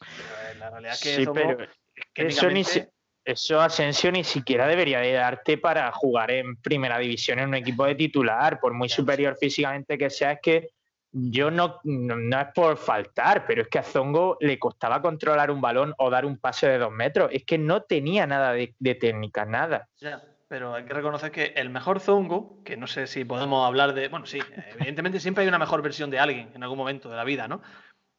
[0.00, 2.88] Pero, eh, la realidad es que Sí, Zongo, pero eso, ni técnicamente- si-
[3.24, 7.86] eso Asensio ni siquiera debería de darte para jugar en primera división en un equipo
[7.86, 10.70] de titular, por muy superior físicamente que sea, es que
[11.12, 15.60] yo no, no, es por faltar, pero es que a Zongo le costaba controlar un
[15.60, 19.44] balón o dar un pase de dos metros, es que no tenía nada de, técnica,
[19.44, 19.88] nada.
[20.00, 23.92] Ya, pero hay que reconocer que el mejor Zongo, que no sé si podemos hablar
[23.92, 24.08] de.
[24.08, 24.38] Bueno, sí,
[24.74, 27.60] evidentemente siempre hay una mejor versión de alguien en algún momento de la vida, ¿no?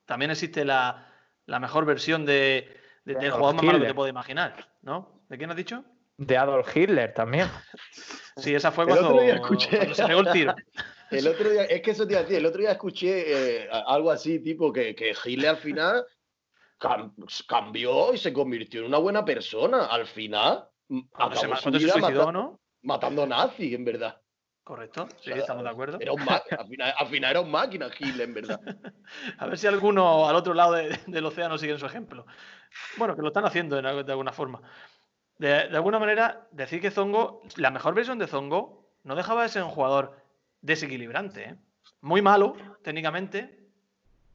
[0.05, 1.07] También existe la,
[1.47, 5.23] la mejor versión de, de- De del jugador más malo que te puedo imaginar, ¿no?
[5.29, 5.83] ¿De quién has dicho?
[6.17, 7.47] De Adolf Hitler también.
[8.35, 10.55] Sí, esa fue El cuando, otro día escuché- cuando se pegó el tiro.
[11.11, 13.69] El otro día, es que eso te iba a decir, el otro día escuché eh,
[13.71, 16.03] algo así, tipo que, que Hitler al final
[16.79, 17.13] cam-
[17.47, 19.85] cambió y se convirtió en una buena persona.
[19.85, 20.67] Al final,
[21.11, 22.59] Cuando se, acabó su cuando se vida suicidó, mata- ¿no?
[22.81, 24.19] matando nazis, en verdad.
[24.63, 25.97] Correcto, sí, O sea, estamos de acuerdo.
[26.01, 28.59] Era un al, final, al final era un máquina Hitler, en verdad.
[29.37, 32.25] A ver si alguno al otro lado de- del océano sigue su ejemplo.
[32.97, 34.61] Bueno, que lo están haciendo de alguna forma.
[35.37, 39.49] De, de alguna manera, decir que Zongo, la mejor versión de Zongo, no dejaba de
[39.49, 40.17] ser un jugador
[40.61, 41.43] desequilibrante.
[41.43, 41.55] ¿eh?
[42.01, 43.59] Muy malo, técnicamente,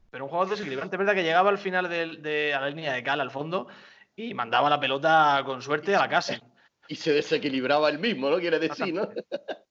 [0.09, 0.95] pero un jugador desequilibrante.
[0.95, 3.67] Es verdad que llegaba al final de, a la línea de cal, al fondo,
[4.15, 6.39] y mandaba la pelota con suerte a la casa.
[6.87, 8.37] Y se desequilibraba él mismo, ¿no?
[8.39, 9.09] Quiere decir, ¿no?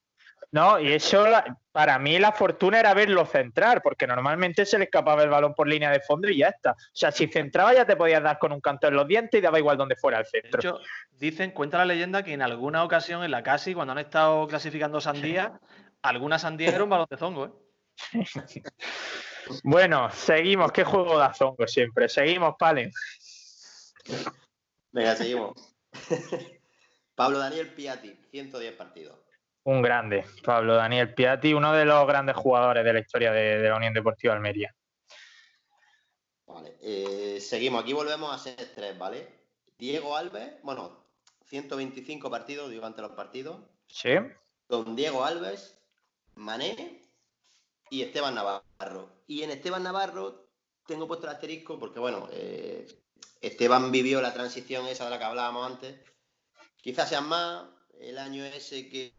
[0.51, 4.85] No, y eso la- para mí la fortuna era verlo centrar, porque normalmente se le
[4.85, 6.73] escapaba el balón por línea de fondo y ya está.
[6.73, 9.43] O sea, si centraba ya te podías dar con un canto en los dientes y
[9.43, 10.59] daba igual donde fuera el De centro.
[10.61, 10.81] hecho,
[11.13, 15.01] dicen, cuenta la leyenda que en alguna ocasión en la Casi, cuando han estado clasificando
[15.03, 15.61] sandía,
[16.03, 17.45] alguna sandía era un balón de Zongo.
[17.47, 17.53] ¿eh?
[19.63, 20.73] Bueno, seguimos.
[20.73, 22.09] ¿Qué juego da Zongo siempre?
[22.09, 22.91] Seguimos, Palen.
[24.93, 25.75] Venga, seguimos.
[27.15, 29.19] Pablo Daniel Piatti, 110 partidos.
[29.69, 33.69] Un grande, Pablo Daniel Piatti, uno de los grandes jugadores de la historia de, de
[33.69, 34.75] la Unión Deportiva Almería.
[36.47, 37.83] Vale, eh, seguimos.
[37.83, 39.29] Aquí volvemos a ser tres, ¿vale?
[39.77, 41.05] Diego Alves, bueno,
[41.45, 43.61] 125 partidos, digo ante los partidos.
[43.89, 44.13] ¿Sí?
[44.71, 45.79] Don Diego Alves,
[46.37, 47.03] Mané
[47.91, 49.11] y Esteban Navarro.
[49.27, 50.49] Y en Esteban Navarro
[50.87, 52.87] tengo puesto el asterisco porque, bueno, eh,
[53.43, 56.01] Esteban vivió la transición esa de la que hablábamos antes.
[56.79, 57.65] Quizás sean más.
[58.01, 59.13] El año ese que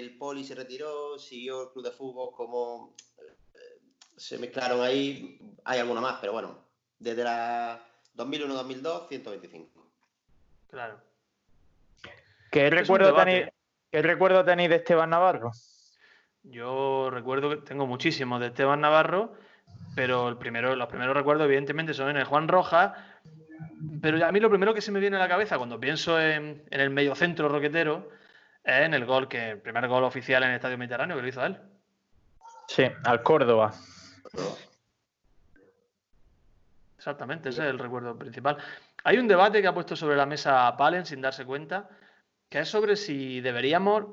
[0.00, 3.80] el Poli se retiró, siguió el club de fútbol como eh,
[4.16, 5.38] se mezclaron ahí.
[5.64, 6.58] Hay alguna más, pero bueno,
[6.98, 9.92] desde la 2001-2002, 125.
[10.68, 11.00] Claro.
[12.50, 13.48] ¿Qué recuerdo, tenéis.
[13.90, 15.52] ¿Qué recuerdo tenéis de Esteban Navarro?
[16.42, 19.34] Yo recuerdo que tengo muchísimos de Esteban Navarro,
[19.94, 22.92] pero el primero, los primeros recuerdos, evidentemente, son en el Juan Rojas.
[24.02, 26.64] Pero a mí lo primero que se me viene a la cabeza cuando pienso en,
[26.70, 28.08] en el mediocentro roquetero
[28.64, 31.44] en el gol, que el primer gol oficial en el Estadio Mediterráneo que lo hizo
[31.44, 31.58] él.
[32.66, 33.72] Sí, al Córdoba.
[36.96, 38.56] Exactamente, ese es el recuerdo principal.
[39.04, 41.88] Hay un debate que ha puesto sobre la mesa Palen sin darse cuenta,
[42.48, 44.06] que es sobre si deberíamos,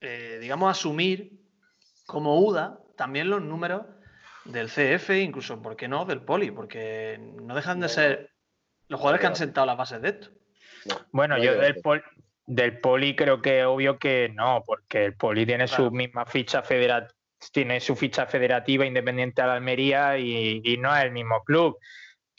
[0.00, 1.32] eh, digamos, asumir
[2.06, 3.82] como UDA también los números
[4.44, 8.30] del CF, incluso, ¿por qué no?, del Poli, porque no dejan de ser
[8.86, 10.28] los jugadores que han sentado las bases de esto.
[11.10, 12.04] Bueno, No yo del, debate.
[12.50, 15.84] Del Poli creo que obvio que no, porque el Poli tiene Claro.
[15.84, 17.14] su misma ficha federativa,
[17.52, 21.78] tiene su ficha federativa independiente a la Almería y, y no es el mismo club.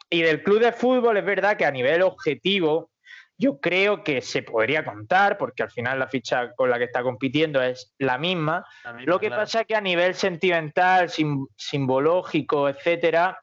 [0.09, 2.89] Y del club de fútbol es verdad que a nivel objetivo
[3.37, 7.03] yo creo que se podría contar, porque al final la ficha con la que está
[7.03, 8.65] compitiendo es la misma.
[8.83, 9.43] La misma, Lo que claro.
[9.43, 13.39] pasa es que a nivel sentimental, sim- simbológico, etcétera,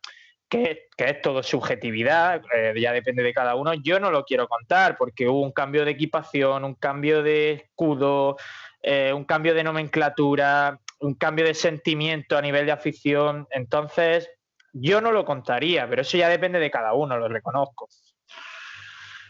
[0.49, 4.97] que, es todo subjetividad, eh, ya depende de cada uno, yo no lo quiero contar
[4.97, 8.37] porque hubo un cambio de equipación, un cambio de escudo,
[8.83, 13.47] eh, un cambio de nomenclatura, un cambio de sentimiento a nivel de afición.
[13.51, 14.31] Entonces,
[14.73, 17.89] yo no lo contaría, pero eso ya depende de cada uno, lo reconozco.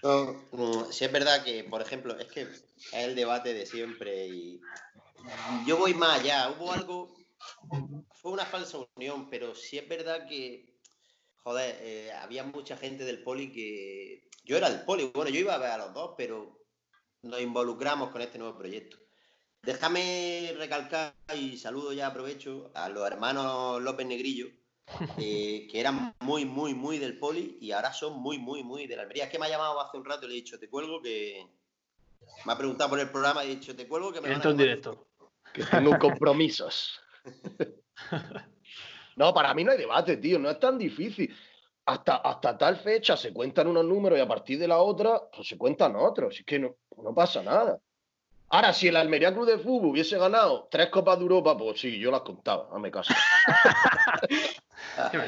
[0.02, 0.36] No,
[0.90, 4.60] sí es verdad que, por ejemplo, es que es el debate de siempre y
[5.66, 6.50] yo voy más allá.
[6.50, 7.14] Hubo algo,
[8.12, 10.75] fue una falsa unión, pero sí es verdad que,
[11.46, 14.28] joder, eh, había mucha gente del poli que...
[14.42, 16.60] Yo era del poli, bueno, yo iba a ver a los dos, pero
[17.22, 18.96] nos involucramos con este nuevo proyecto.
[19.62, 24.48] Déjame recalcar y saludo ya, aprovecho, a los hermanos López Negrillo,
[25.18, 28.96] eh, que eran muy, muy, muy del poli y ahora son muy, muy, muy de
[28.96, 29.26] la Almería.
[29.26, 31.46] Es que me ha llamado hace un rato y le he dicho, te cuelgo que...
[32.44, 34.56] Me ha preguntado por el programa y he dicho, te cuelgo que me Directo en
[34.56, 34.66] llamar".
[34.66, 35.06] directo.
[35.52, 37.00] Que tengo compromisos.
[39.16, 41.34] No, para mí no hay debate, tío, no es tan difícil.
[41.86, 45.48] Hasta, hasta tal fecha se cuentan unos números y a partir de la otra, pues
[45.48, 46.38] se cuentan otros.
[46.38, 47.78] Es que no, no pasa nada.
[48.48, 51.98] Ahora, si el Almería Club de Fútbol hubiese ganado tres Copas de Europa, pues sí,
[51.98, 53.12] yo las contaba, hazme caso.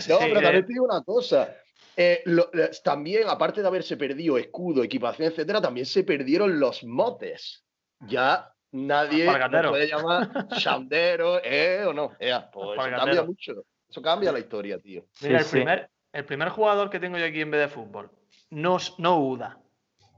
[0.09, 1.55] No, pero eh, también te digo una cosa.
[1.97, 6.85] Eh, lo- eh, también, aparte de haberse perdido escudo, equipación, etcétera, también se perdieron los
[6.85, 7.65] motes.
[8.07, 9.27] Ya nadie
[9.71, 11.85] puede llamar chandero, ¿eh?
[11.87, 12.13] O no.
[12.19, 13.53] Ea, pues cambia mucho.
[13.89, 15.05] Eso cambia la historia, tío.
[15.23, 15.51] Mira, Sí, el, sí.
[15.57, 18.11] primer, el primer jugador que tengo yo aquí en vez de fútbol,
[18.51, 19.59] no, no UDA,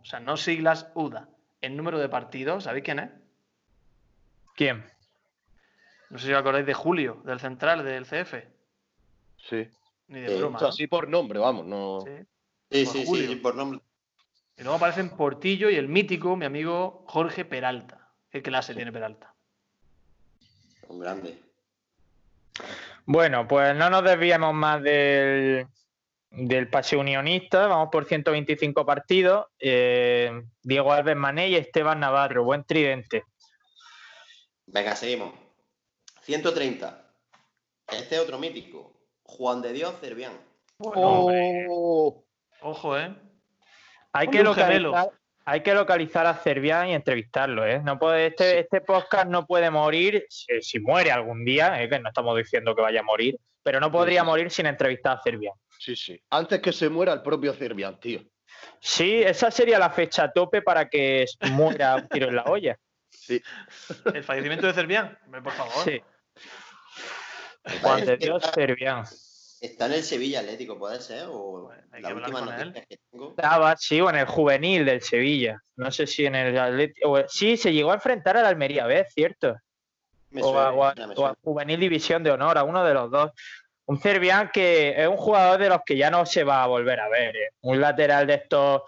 [0.01, 1.29] o sea, no siglas UDA,
[1.61, 3.11] en número de partidos, ¿sabéis quién es?
[4.57, 4.85] ¿Quién?
[6.11, 8.35] No sé si os acordáis de Julio, del central del CF,
[9.37, 9.69] Sí.
[10.09, 10.57] ni de Sí, broma.
[10.57, 10.73] O sea, ¿no?
[10.73, 12.01] sí por nombre, vamos, no.
[12.05, 12.27] Sí.
[12.73, 13.81] Sí, Por sí, sí, por nombre.
[14.57, 18.09] Y luego aparecen Portillo y el mítico, mi amigo Jorge Peralta.
[18.31, 19.35] ¿Qué clase tiene Peralta?
[20.89, 21.39] Un grande.
[23.13, 25.67] Bueno, pues no nos desviemos más del,
[26.31, 27.67] del pase unionista.
[27.67, 29.47] Vamos por 125 partidos.
[29.59, 30.31] Eh,
[30.63, 32.45] Diego Alves Mané y Esteban Navarro.
[32.45, 33.25] Buen tridente.
[34.65, 35.35] Venga, seguimos.
[36.21, 37.13] 130.
[37.89, 38.93] Este es otro mítico.
[39.25, 40.39] Juan de Dios Cervián.
[40.79, 42.25] Oh,
[42.61, 43.13] Ojo, ¿eh?
[44.13, 45.11] Hay que, localizar,
[45.45, 47.67] hay que localizar a Cervián y entrevistarlo.
[47.67, 47.81] ¿eh?
[47.83, 48.57] No puede, este, Sí.
[48.59, 51.83] este podcast no puede morir si, si muere algún día.
[51.83, 51.89] ¿eh?
[51.89, 53.37] Que no estamos diciendo que vaya a morir.
[53.63, 54.27] Pero no podría sí.
[54.27, 55.55] morir sin entrevistar a Cervián.
[55.79, 56.21] sí, sí.
[56.31, 58.21] Antes que se muera el propio Cervián, tío.
[58.81, 62.77] Sí, esa sería la fecha tope para que muera un tiro en la olla.
[63.13, 63.43] Sí.
[64.15, 65.19] El fallecimiento de Cervián.
[65.31, 65.85] Por favor.
[65.85, 66.01] Sí.
[67.83, 69.05] Juan de Dios Cervián.
[69.61, 71.27] Está en el Sevilla Atlético, ¿puede ser?
[71.29, 73.31] O que la última noticia que tengo.
[73.31, 75.61] Estaba, sí, o en el juvenil del Sevilla.
[75.77, 79.09] No sé si en el Atleti- o- Sí, se llegó a enfrentar al Almería, ¿ves?
[79.13, 79.57] Cierto.
[80.31, 81.35] Me o, suena, a, o a- me o a suena.
[81.43, 83.33] juvenil división de honor, a uno de los dos.
[83.85, 87.01] Un Cervián que es un jugador de los que ya no se va a volver
[87.01, 87.37] a ver.
[87.37, 87.51] ¿eh?
[87.63, 88.83] Un lateral de estos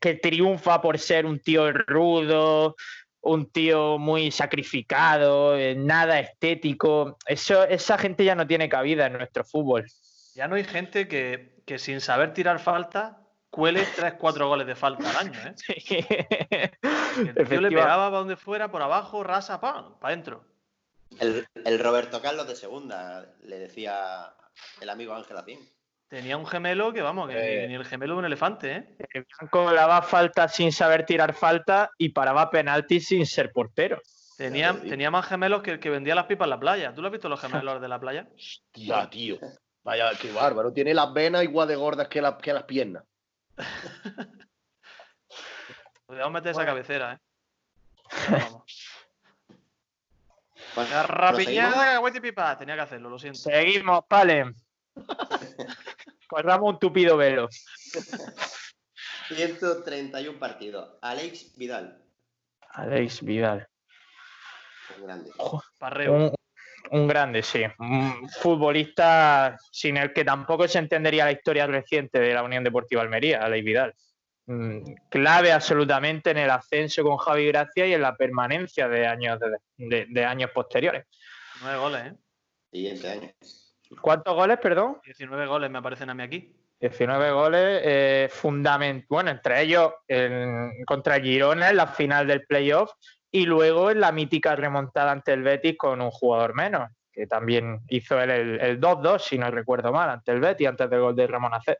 [0.00, 2.74] que triunfa por ser un tío rudo,
[3.20, 7.18] un tío muy sacrificado, eh, nada estético.
[7.26, 9.86] Eso, esa gente ya no tiene cabida en nuestro fútbol.
[10.34, 15.10] Ya no hay gente que, que sin saber tirar falta cuele 3-4 goles de falta
[15.10, 15.54] al año, ¿eh?
[17.18, 19.98] Que El tío le pegaba para donde fuera, por abajo, rasa, ¡pam!
[19.98, 20.44] Para adentro.
[21.18, 24.34] El, el Roberto Carlos de segunda, le decía
[24.80, 25.58] el amigo Ángel Acín.
[26.08, 27.68] Tenía un gemelo que, vamos, que Eh.
[27.68, 28.96] ni el gemelo de un elefante, ¿eh?
[29.12, 34.00] El Blanco daba falta sin saber tirar falta y paraba penalti sin ser portero.
[34.38, 36.94] Tenía, tenía más gemelos que el que vendía las pipas en la playa.
[36.94, 38.26] ¿Tú lo has visto los gemelos de la playa?
[38.72, 39.38] Tía, tío.
[39.82, 40.72] Vaya, qué bárbaro.
[40.72, 43.04] Tiene las venas igual de gordas que, las que las piernas.
[46.06, 47.18] Podríamos meter esa cabecera, ¿eh?
[48.30, 48.62] Vamos.
[50.74, 52.56] Bueno, La rapiñada, pipa.
[52.56, 53.40] Tenía que hacerlo, lo siento.
[53.40, 54.54] Seguimos, Pale.
[56.28, 57.48] Corramos un tupido velo.
[59.28, 60.98] 131 partidos.
[61.02, 62.02] Alex Vidal.
[62.70, 63.66] Alex Vidal.
[64.98, 65.30] Un grande.
[65.78, 66.12] Parreo.
[66.14, 66.34] Un,
[66.90, 67.62] un grande, sí.
[67.78, 73.02] Un futbolista sin el que tampoco se entendería la historia reciente de la Unión Deportiva
[73.02, 73.94] Almería, Alex Vidal.
[74.46, 79.38] Mm, Clave absolutamente en el ascenso con Javi Gracia y en la permanencia de años,
[79.40, 81.04] de, de- de años posteriores.
[81.60, 82.16] 19 goles, ¿eh?
[82.72, 83.30] Siguiente año.
[84.00, 84.98] ¿Cuántos goles, perdón?
[85.04, 86.54] 19 goles me aparecen a mí aquí.
[86.80, 92.92] 19 goles, eh, fundament- bueno, entre ellos en- contra Girona en la final del playoff
[93.30, 97.80] y luego en la mítica remontada ante el Betis con un jugador menos, que también
[97.88, 101.16] hizo él el, el 2-2, si no recuerdo mal, ante el Betis, antes del gol
[101.16, 101.78] de Ramón Acet.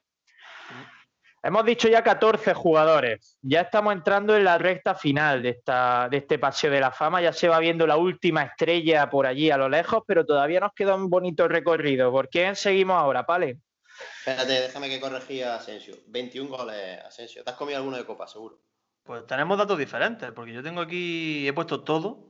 [1.43, 3.39] Hemos dicho ya 14 jugadores.
[3.43, 7.23] Ya estamos entrando en la recta final de, esta, de este paseo de la fama.
[7.23, 10.73] Ya se va viendo la última estrella por allí a lo lejos, pero todavía nos
[10.73, 12.11] queda un bonito recorrido.
[12.11, 13.59] ¿Por quién seguimos ahora, Pale?
[14.21, 15.95] Espérate, déjame que corregía a Asensio.
[16.09, 17.45] 21 goles, Asensio.
[17.45, 18.59] ¿Te has comido alguno de copa, seguro?
[19.05, 22.27] Pues tenemos datos diferentes, porque yo tengo aquí, he puesto todo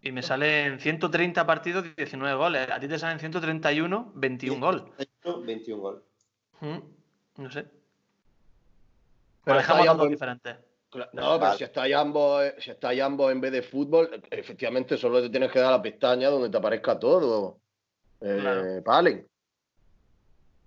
[0.00, 2.70] y me salen 130 partidos, 19 goles.
[2.70, 4.82] A ti te salen 131, 21 goles.
[5.44, 6.02] 21 goles.
[6.60, 6.78] Mm,
[7.42, 7.77] No sé.
[9.54, 10.56] Pero datos ya- diferentes.
[10.94, 11.58] No, pero Vale.
[11.58, 15.52] si estáis ambos, eh, si estáis ambos en vez de fútbol, efectivamente solo te tienes
[15.52, 17.58] que dar la pestaña donde te aparezca todo.
[18.20, 18.82] Eh, Claro.
[18.84, 19.28] Palen.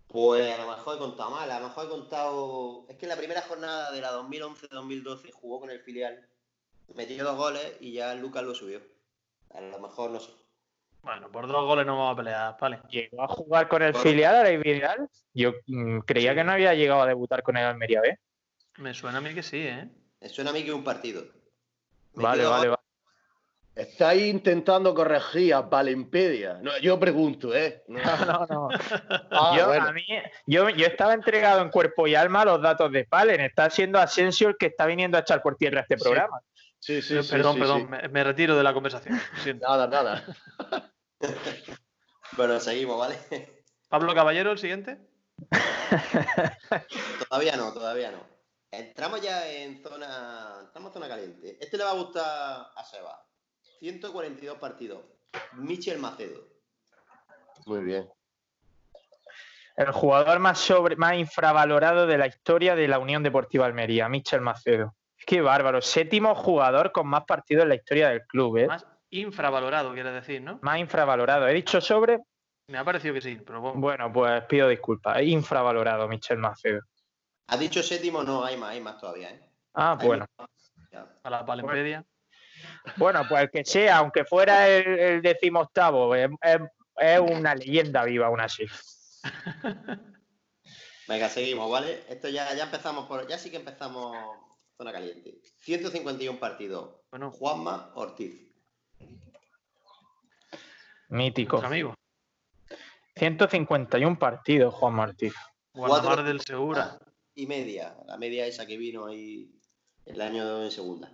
[0.08, 2.86] Pues a lo mejor he contado mal, a lo mejor he contado.
[2.89, 6.28] Es que en la primera jornada de la 2011-2012 jugó con el filial,
[6.96, 8.82] metió dos goles y ya Lucas lo subió.
[9.54, 10.32] A lo mejor no sé.
[11.02, 12.80] Bueno, por dos goles no vamos a pelear, vale.
[12.89, 14.04] ¿Llegó a jugar con el Bueno.
[14.04, 15.10] filial a Vidal?
[15.34, 16.36] Yo mm, creía Sí.
[16.38, 18.20] que no había llegado a debutar con el Almería B.
[18.82, 19.88] Me suena a mí que sí, ¿eh?
[20.20, 21.24] Me suena a mí que un partido.
[22.13, 22.82] Vale, vale, vale.
[23.76, 26.60] Estáis intentando corregir a Palempedia.
[26.62, 27.84] No, yo pregunto, ¿eh?
[27.88, 28.00] No.
[28.26, 28.70] No, no.
[29.30, 29.88] Ah, yo, bueno.
[29.88, 30.04] a mí,
[30.48, 33.39] yo, yo estaba entregado en cuerpo y alma a los datos de Palen.
[33.41, 36.41] Está siendo Asensio el que está viniendo a echar por tierra este programa.
[36.80, 37.88] Sí, sí, Pero- sí, perdón, sí, perdón, sí.
[37.88, 39.22] Me, me retiro de la conversación.
[39.62, 40.26] Nada, nada.
[42.36, 43.15] Bueno, seguimos, ¿vale?
[43.89, 44.98] Pablo Caballero, el siguiente.
[47.30, 48.40] todavía no, todavía no.
[48.71, 50.60] Entramos ya en zona.
[50.62, 51.57] Entramos en zona caliente.
[51.60, 53.21] Este le va a gustar a Seba.
[53.79, 55.03] 142 partidos.
[55.53, 56.47] Michel Macedo.
[57.65, 58.10] Muy bien.
[59.75, 64.41] El jugador más, sobre, más infravalorado de la historia de la Unión Deportiva Almería, Michel
[64.41, 64.95] Macedo.
[65.25, 65.81] Qué bárbaro.
[65.81, 68.67] Séptimo jugador con más partidos en la historia del club, ¿eh?
[68.67, 70.60] Más infravalorado, quieres decir, ¿no?
[70.62, 71.47] Más infravalorado.
[71.47, 72.19] ¿He dicho sobre?
[72.67, 73.79] Me ha parecido que sí, pero bueno.
[73.79, 75.21] Bueno, pues pido disculpas.
[75.21, 76.81] Infravalorado, Michel Macedo.
[77.47, 78.23] ¿Has dicho séptimo?
[78.23, 79.41] No, hay más, hay más todavía, ¿eh?
[79.73, 80.25] Ah, Hay bueno.
[81.23, 82.06] A la Palempedia.
[82.97, 86.60] Bueno, pues el que sea, aunque fuera el, el decimoctavo, es, es-
[86.97, 88.65] es una leyenda viva aún así.
[91.08, 92.04] Venga, seguimos, ¿vale?
[92.10, 93.27] Esto ya, ya empezamos por.
[93.27, 94.15] Ya sí que empezamos
[94.77, 95.39] zona caliente.
[95.60, 97.01] 151 partidos.
[97.10, 98.49] Bueno, Juanma Ortiz.
[101.10, 101.58] Mítico.
[101.58, 101.93] amigo.
[103.15, 105.32] 151 partidos, Juan Martí.
[105.73, 106.97] Guardamar del Segura.
[107.36, 107.96] Y media.
[108.08, 109.50] La media esa que vino ahí
[110.06, 111.12] el año en segunda.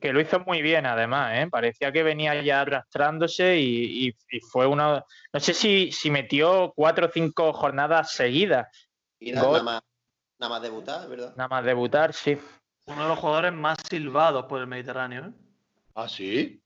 [0.00, 1.48] Que lo hizo muy bien, además, ¿eh?
[1.50, 5.02] Parecía que venía ya arrastrándose y, y- y fue una.
[5.32, 8.68] No sé si, si metió cuatro o cinco jornadas seguidas,
[9.18, 9.82] Y nada, nada más,
[10.38, 11.34] nada más debutar, ¿verdad?
[11.36, 12.36] nada más debutar, sí.
[12.86, 15.28] Uno de los jugadores más silbados por el Mediterráneo.
[15.28, 15.32] ¿eh?
[15.94, 16.62] ¿Ah, sí?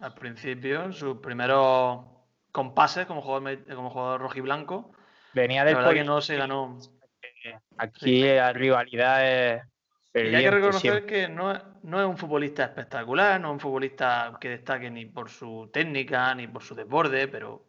[0.00, 2.00] Al principio, sus primeros
[2.50, 4.90] compases como jugador, como jugador rojiblanco.
[5.32, 6.78] Venía La del verdad que no se ganó.
[7.78, 9.62] Aquí la rivalidad es.
[10.14, 13.60] Y hay que reconocer que no es, no es un futbolista espectacular, no es un
[13.60, 17.64] futbolista que destaque ni por su técnica ni por su desborde, pero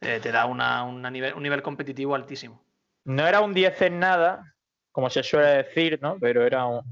[0.00, 2.64] eh, te da una- una nivel, un nivel competitivo altísimo.
[3.04, 4.54] No era un 10 en nada,
[4.92, 6.16] como se suele decir, ¿no?
[6.18, 6.82] Pero era un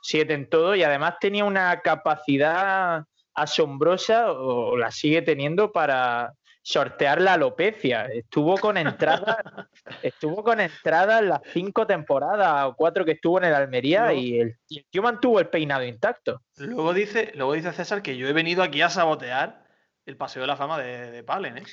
[0.00, 3.04] 7 en todo y además tenía una capacidad
[3.34, 6.32] asombrosa, o la sigue teniendo, para
[6.66, 8.06] sortear la alopecia.
[8.06, 9.36] Estuvo con entrada,
[10.02, 14.12] estuvo con entrada en las cinco temporadas o cuatro que estuvo en el Almería No.
[14.12, 16.40] y, el, y el tío mantuvo el peinado intacto.
[16.56, 19.62] Luego dice, luego dice César que yo he venido aquí a sabotear
[20.06, 21.58] el paseo de la fama de, de Palen.
[21.58, 21.64] ¿eh?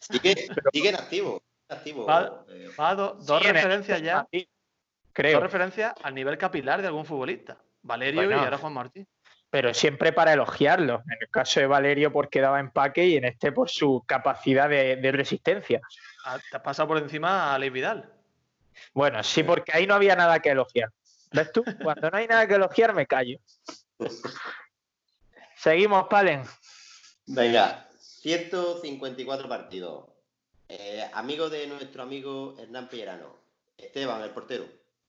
[0.00, 0.34] Sigue,
[0.72, 1.42] sigue en activo.
[1.68, 2.04] en activo.
[2.06, 6.36] Va- eh, Va a do- dos Sí, en el- referencias ya, dos referencias al nivel
[6.36, 7.58] capilar de algún futbolista.
[7.82, 8.40] Valerio Bueno.
[8.42, 9.06] y ahora Juan Martín.
[9.52, 11.02] Pero siempre para elogiarlo.
[11.04, 14.96] En el caso de Valerio porque daba empaque y en este por su capacidad de-
[14.96, 15.78] de resistencia.
[16.24, 18.10] Ah, Te has pasado por encima a Alex Vidal.
[18.94, 20.88] Bueno, sí, porque ahí no había nada que elogiar.
[21.32, 21.62] ¿Ves tú?
[21.82, 23.38] Cuando no hay nada que elogiar, me callo.
[25.56, 26.44] Seguimos, Palen.
[27.26, 30.06] Venga, 154 partidos.
[30.68, 33.36] Eh, amigo de nuestro amigo Hernán Pellerano.
[33.76, 34.64] Esteban, el portero.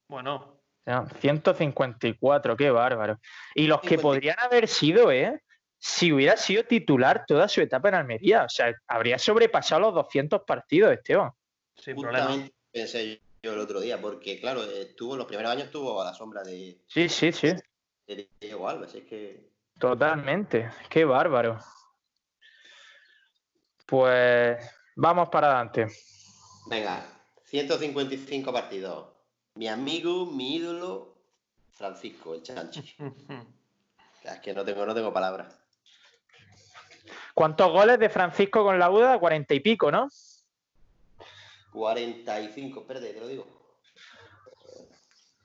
[0.10, 3.20] Bueno, No, 154, qué bárbaro.
[3.56, 4.02] Y los que 50.
[4.02, 5.42] podrían haber sido, ¿eh?
[5.78, 8.44] Si hubiera sido titular toda su etapa en Almería.
[8.44, 11.32] O sea, habría sobrepasado los 200 partidos, Esteban.
[11.76, 12.48] sin problema.
[12.72, 16.44] Pensé yo el otro día, porque claro, estuvo, los primeros años estuvo a la sombra
[16.44, 17.54] de, Sí, sí, sí.
[18.08, 18.96] de Diego Alves.
[18.96, 20.70] Es que Totalmente.
[20.90, 21.60] Qué bárbaro.
[23.86, 24.58] Pues
[24.96, 25.88] vamos para adelante.
[26.70, 27.06] Venga,
[27.44, 29.13] 155 partidos.
[29.56, 31.16] Mi amigo, mi ídolo,
[31.74, 32.96] Francisco, el Chanchi.
[34.24, 35.54] Es que no tengo, no tengo palabras.
[37.34, 39.20] ¿Cuántos goles de Francisco con la UDA?
[39.20, 40.08] Cuarenta y pico, ¿no?
[41.74, 43.46] 45, espérate, te lo digo.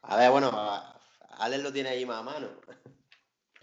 [0.02, 0.96] A ver, bueno, a-
[1.38, 2.48] Alex lo tiene ahí más a mano.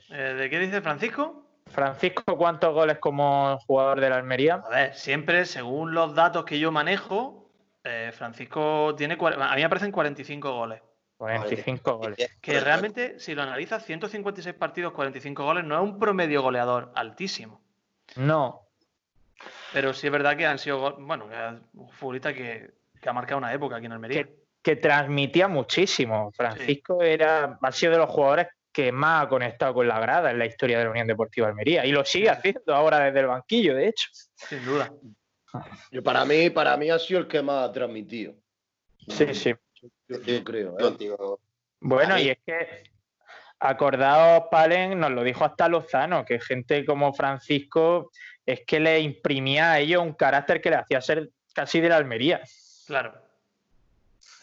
[0.09, 1.43] Eh, ¿De qué dice Francisco?
[1.67, 4.55] Francisco, ¿cuántos goles como jugador de la Almería?
[4.65, 7.44] A ver, siempre, según los datos que yo manejo,
[7.86, 9.15] eh, Francisco tiene.
[9.19, 10.81] A mí me parecen 45 goles.
[11.17, 12.38] 45 goles.
[12.41, 17.61] Que realmente, si lo analizas, 156 partidos, 45 goles, no es un promedio goleador altísimo.
[18.17, 18.67] No,
[19.71, 20.97] Pero sí es verdad que han sido.
[20.97, 21.29] Bueno,
[21.73, 24.23] un futbolista que, que ha marcado una época aquí en Almería.
[24.23, 26.31] que, que transmitía muchísimo.
[26.31, 30.39] Francisco era, ha sido de los jugadores que más ha conectado con la grada en
[30.39, 31.86] la historia de la Unión Deportiva Almería.
[31.86, 34.09] Y lo sigue haciendo ahora desde el banquillo, de hecho.
[34.36, 34.91] Sin duda.
[35.91, 38.34] Yo, para, mí, para mí ha sido el que más ha transmitido.
[39.08, 39.53] Sí, sí.
[40.08, 40.78] Yo, yo creo.
[40.80, 41.16] ¿eh?
[41.80, 42.84] Bueno, y es que,
[43.60, 48.12] acordaos, Palen, nos lo dijo hasta Lozano, que gente como Francisco
[48.45, 51.97] es que le imprimía a ellos un carácter que le hacía ser casi de la
[51.97, 52.41] Almería.
[52.86, 53.14] Claro.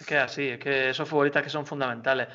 [0.01, 2.29] Es que es así, es que esos futbolistas que son fundamentales.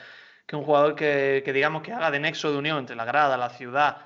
[0.45, 3.35] Que un jugador que, que digamos que haga de nexo de unión entre la grada,
[3.35, 3.97] la ciudad,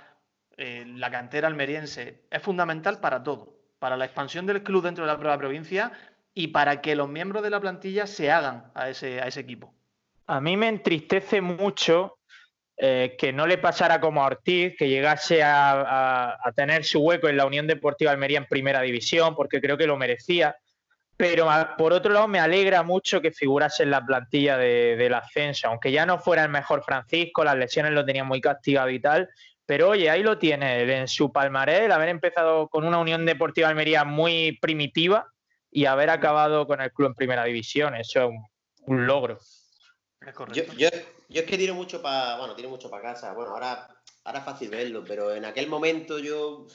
[0.58, 3.61] eh, la cantera almeriense, es fundamental para todo.
[3.82, 5.92] Para la expansión del club dentro de la propia provincia
[6.36, 9.74] y para que los miembros de la plantilla se hagan a ese, equipo.
[10.28, 12.20] A mí me entristece mucho
[12.78, 17.38] eh, que no le pasara como a Ortiz, que llegase a, tener su hueco en
[17.38, 20.56] la Unión Deportiva Almería en primera división, porque creo que lo merecía.
[21.18, 25.68] Pero por otro lado, me alegra mucho que figurase en la plantilla de- del ascenso,
[25.68, 29.28] aunque ya no fuera el mejor Francisco, las lesiones lo tenían muy castigado y tal.
[29.72, 33.26] Pero oye, ahí lo tiene, él en su palmarés, el haber empezado con una Unión
[33.26, 35.32] Deportiva Almería muy primitiva
[35.72, 37.96] y haber acabado con el club en primera división.
[37.96, 38.46] Eso es un-
[38.88, 39.38] un logro.
[40.20, 40.74] Es Yo, correcto.
[40.74, 40.90] yo,
[41.30, 42.38] yo es que tiro mucho para.
[42.38, 43.32] Bueno, tiro mucho para casa.
[43.32, 43.88] Bueno, ahora,
[44.26, 46.68] ahora es fácil verlo, pero en aquel momento yo.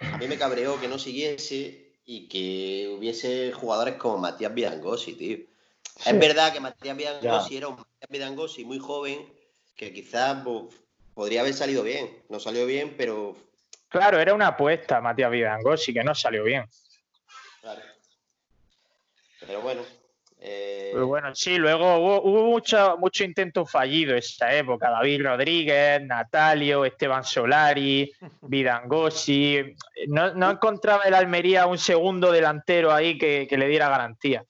[0.00, 5.38] A mí me cabreó que no siguiese y que hubiese jugadores como Matías Vidangosi, tío.
[6.04, 9.32] Es verdad que Matías Vidangosi era un Matías Vidangosi muy joven
[9.76, 10.74] que quizás pues,
[11.16, 12.22] podría haber salido bien.
[12.28, 13.34] No salió bien, pero.
[13.88, 16.66] Claro, era una apuesta, Matías Vidangosi, que no salió bien.
[17.62, 17.80] Claro.
[19.40, 19.82] Pero bueno.
[20.38, 24.90] eh, Pero bueno, sí, luego hubo, hubo mucho, mucho intento fallido esa época.
[24.90, 28.12] David Rodríguez, Natalio, Esteban Solari,
[28.42, 29.74] Vidangosi.
[30.08, 34.44] No, no encontraba el Almería un segundo delantero ahí que, que le diera garantía.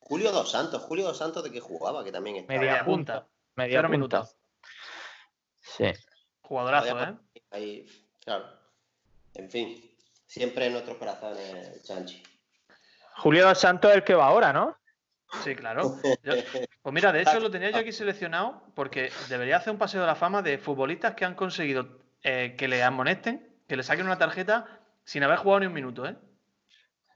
[0.00, 2.58] Julio Dos Santos, Julio Dos Santos de que jugaba, que también estaba.
[2.60, 3.26] Media Media punta.
[3.54, 3.88] Media punta.
[3.88, 4.36] minutos.
[5.76, 5.92] Sí.
[6.42, 7.14] Jugadorazo, ¿eh?
[7.50, 7.86] Ahí,
[8.24, 8.46] claro.
[9.34, 9.90] En fin,
[10.26, 12.22] siempre en nuestros corazones, Chanchi.
[13.16, 14.76] Julio Dos Santos es el que va ahora, ¿no?
[15.42, 15.82] Sí, claro.
[16.22, 16.34] Yo-
[16.82, 20.06] pues mira, de hecho lo tenía yo aquí seleccionado porque debería hacer un paseo de
[20.06, 24.18] la fama de futbolistas que han conseguido eh, que le amonesten, que le saquen una
[24.18, 24.66] tarjeta
[25.04, 26.16] sin haber jugado ni un minuto, ¿eh?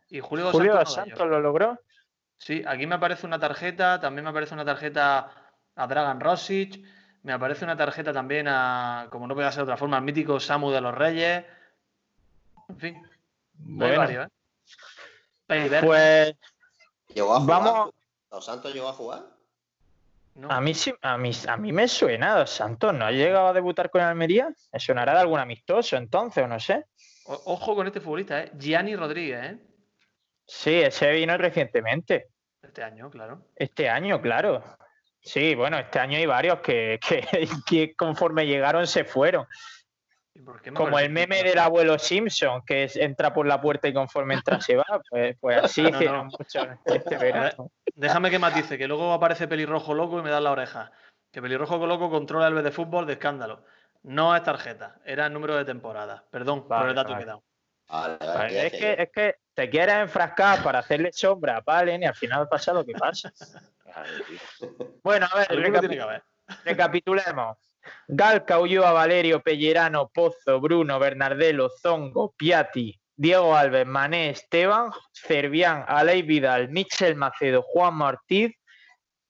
[0.08, 1.78] Y Julio Dos Julio Santos lo logró.
[2.36, 6.84] Sí, aquí me aparece una tarjeta, también me aparece una tarjeta a Dragan Rosic,
[7.22, 10.40] me aparece una tarjeta también a, como no puede ser de otra forma, al mítico
[10.40, 11.44] Samu de los Reyes.
[12.68, 13.10] En fin, hay
[13.54, 14.30] Bueno, varios, ¿eh?
[15.82, 16.34] Pues
[17.14, 17.62] ¿Llegó a jugar?
[17.62, 17.90] Vamos-
[18.30, 19.22] ¿Los Santos llegó a jugar?
[20.36, 20.48] ¿no?
[20.50, 22.94] a mí a mí, a mí me suena Dos Santos.
[22.94, 24.48] ¿No ha llegado a debutar con Almería?
[24.72, 26.86] ¿Me sonará de algún amistoso entonces o no sé?
[27.26, 28.52] O- Ojo con este futbolista, ¿eh?
[28.56, 29.58] Gianni Rodríguez, ¿eh?
[30.46, 32.28] Sí, ese vino recientemente.
[32.62, 33.44] Este año, claro.
[33.56, 34.62] Este año, claro.
[35.22, 39.46] Sí, bueno, este año hay varios que, que, que conforme llegaron se fueron.
[40.34, 43.60] ¿Y por qué me Como el meme del abuelo Simpson, que es- entra por la
[43.60, 44.84] puerta y conforme entra se va.
[45.10, 45.96] Pues, pues así No, no.
[45.96, 47.70] hicieron mucho este verano.
[47.94, 50.92] Déjame que matice, que luego aparece pelirrojo loco y me da la oreja.
[51.32, 53.64] Que pelirrojo loco controla el B de fútbol de escándalo.
[54.02, 56.24] No es tarjeta, era el número de temporada.
[56.30, 57.18] Perdón por el dato vale.
[57.18, 57.42] que he dado.
[57.88, 62.14] Vale, es, que, es que te quieres enfrascar para hacerle sombra a Palen y al
[62.14, 63.32] final pasa lo que pasa.
[65.02, 66.22] Bueno, a ver, recapi-
[66.64, 67.56] recapitulemos.
[68.08, 76.22] Galca, Ulloa, Valerio, Pellerano, Pozo, Bruno, Bernardelo, Zongo, Piatti, Diego Alves, Mané, Esteban, Cervián, Aley
[76.22, 78.52] Vidal, Michel Macedo, Juan Ortiz,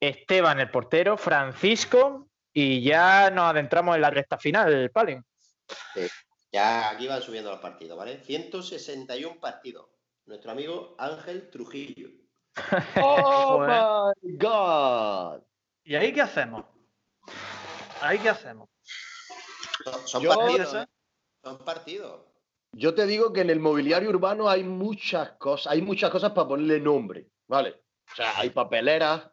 [0.00, 5.24] Esteban el portero, Francisco y ya nos adentramos en la recta final, Palen.
[6.52, 8.18] Ya aquí van subiendo los partidos, ¿vale?
[8.18, 9.86] 161 partidos.
[10.26, 12.08] Nuestro amigo Ángel Trujillo.
[13.00, 13.60] ¡Oh,
[14.24, 15.42] my God!
[15.84, 16.64] ¿Y ahí qué hacemos?
[18.00, 18.68] ¿Ahí qué hacemos?
[20.04, 20.86] Son, Yo- partidos, ¿eh?
[21.42, 22.20] Son partidos.
[22.72, 26.46] Yo te digo que en el mobiliario urbano hay muchas cosas, hay muchas cosas para
[26.46, 27.82] ponerle nombre, ¿vale?
[28.12, 29.28] O sea, hay papeleras,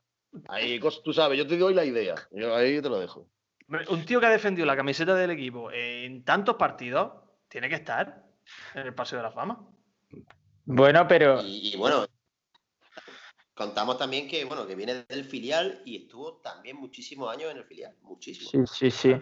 [0.47, 3.29] hay cosas, tú sabes, yo te doy la idea, yo ahí te lo dejo.
[3.89, 7.11] Un tío que ha defendido la camiseta del equipo en tantos partidos
[7.47, 8.23] tiene que estar
[8.73, 9.67] en el Paseo de la Fama.
[10.65, 12.07] Bueno, pero Y, y bueno,
[13.57, 17.63] Contamos también que, bueno, que viene del filial y estuvo también muchísimos años en el
[17.63, 17.95] filial.
[18.03, 18.51] Muchísimo.
[18.51, 19.21] Sí, sí, sí.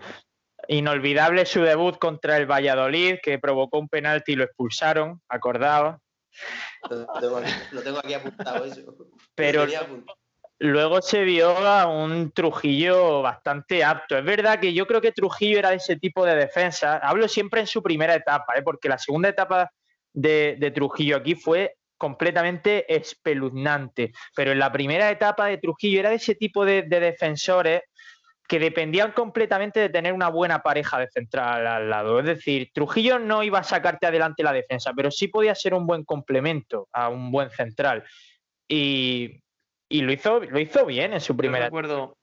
[0.67, 6.01] Inolvidable su debut contra el Valladolid, que provocó un penalti y lo expulsaron, acordado.
[6.89, 8.81] Lo tengo, aquí, lo tengo aquí apuntado eso.
[9.35, 10.17] Pero apuntado.
[10.59, 14.17] luego se vio a un Trujillo bastante apto.
[14.17, 16.97] Es verdad que yo creo que Trujillo era de ese tipo de defensa.
[16.97, 18.63] Hablo siempre en su primera etapa, ¿eh?
[18.63, 19.71] porque la segunda etapa
[20.11, 24.11] de, de Trujillo aquí fue completamente espeluznante.
[24.35, 27.81] Pero en la primera etapa de Trujillo era de ese tipo de, de defensores
[28.47, 32.19] que dependían completamente de tener una buena pareja de central al lado.
[32.19, 35.87] Es decir, Trujillo no iba a sacarte adelante la defensa, pero sí podía ser un
[35.87, 38.03] buen complemento a un buen central.
[38.67, 39.41] Y,
[39.89, 42.17] y lo, hizo, lo hizo bien en su Yo primera recuerdo,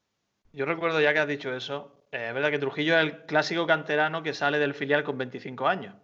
[0.52, 3.66] yo recuerdo ya que has dicho eso, eh, es verdad que Trujillo es el clásico
[3.66, 5.96] canterano que sale del filial con 25 años.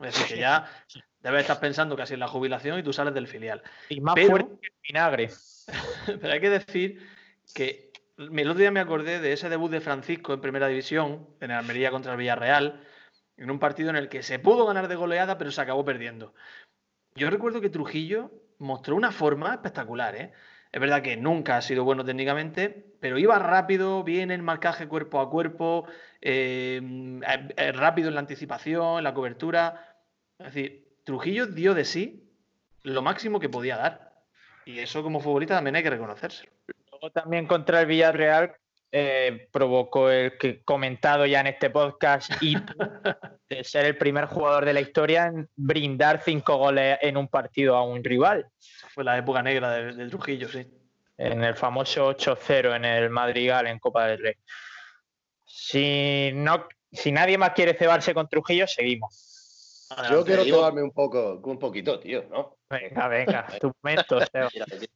[0.00, 0.68] Es decir, que ya
[1.22, 3.62] debes estar pensando casi en la jubilación y tú sales del filial.
[3.88, 5.30] y más pero- fuerte que el vinagre.
[6.20, 7.06] Pero hay que decir
[7.54, 11.50] que el otro día me acordé de ese debut de Francisco en Primera División, en
[11.52, 12.82] el Almería contra el Villarreal,
[13.36, 16.34] en un partido en el que se pudo ganar de goleada, pero se acabó perdiendo.
[17.14, 20.32] Yo recuerdo que Trujillo mostró una forma espectacular, ¿eh?
[20.72, 25.20] Es verdad que nunca ha sido bueno técnicamente, pero iba rápido, bien en marcaje cuerpo
[25.20, 25.86] a cuerpo,
[26.20, 26.80] eh,
[27.56, 29.96] eh, rápido en la anticipación, en la cobertura.
[30.38, 32.22] Es decir, Trujillo dio de sí
[32.82, 34.12] lo máximo que podía dar.
[34.64, 36.52] Y eso como futbolista también hay que reconocérselo.
[36.90, 38.54] Luego también contra el Villarreal
[38.92, 42.54] eh, provocó el que comentado ya en este podcast y
[43.48, 47.76] de ser el primer jugador de la historia en brindar cinco goles en un partido
[47.76, 48.46] a un rival.
[48.94, 50.66] Fue la época negra de, de Trujillo, sí.
[51.18, 54.34] en el famoso 8-0 en el Madrigal en Copa del Rey.
[55.44, 59.31] Si, no, si nadie más quiere cebarse con Trujillo, seguimos.
[59.96, 60.24] Yo Adelante.
[60.26, 62.56] quiero digo- tomarme un poco, un poquito, tío, ¿no?
[62.70, 64.18] Venga, venga, tu momento,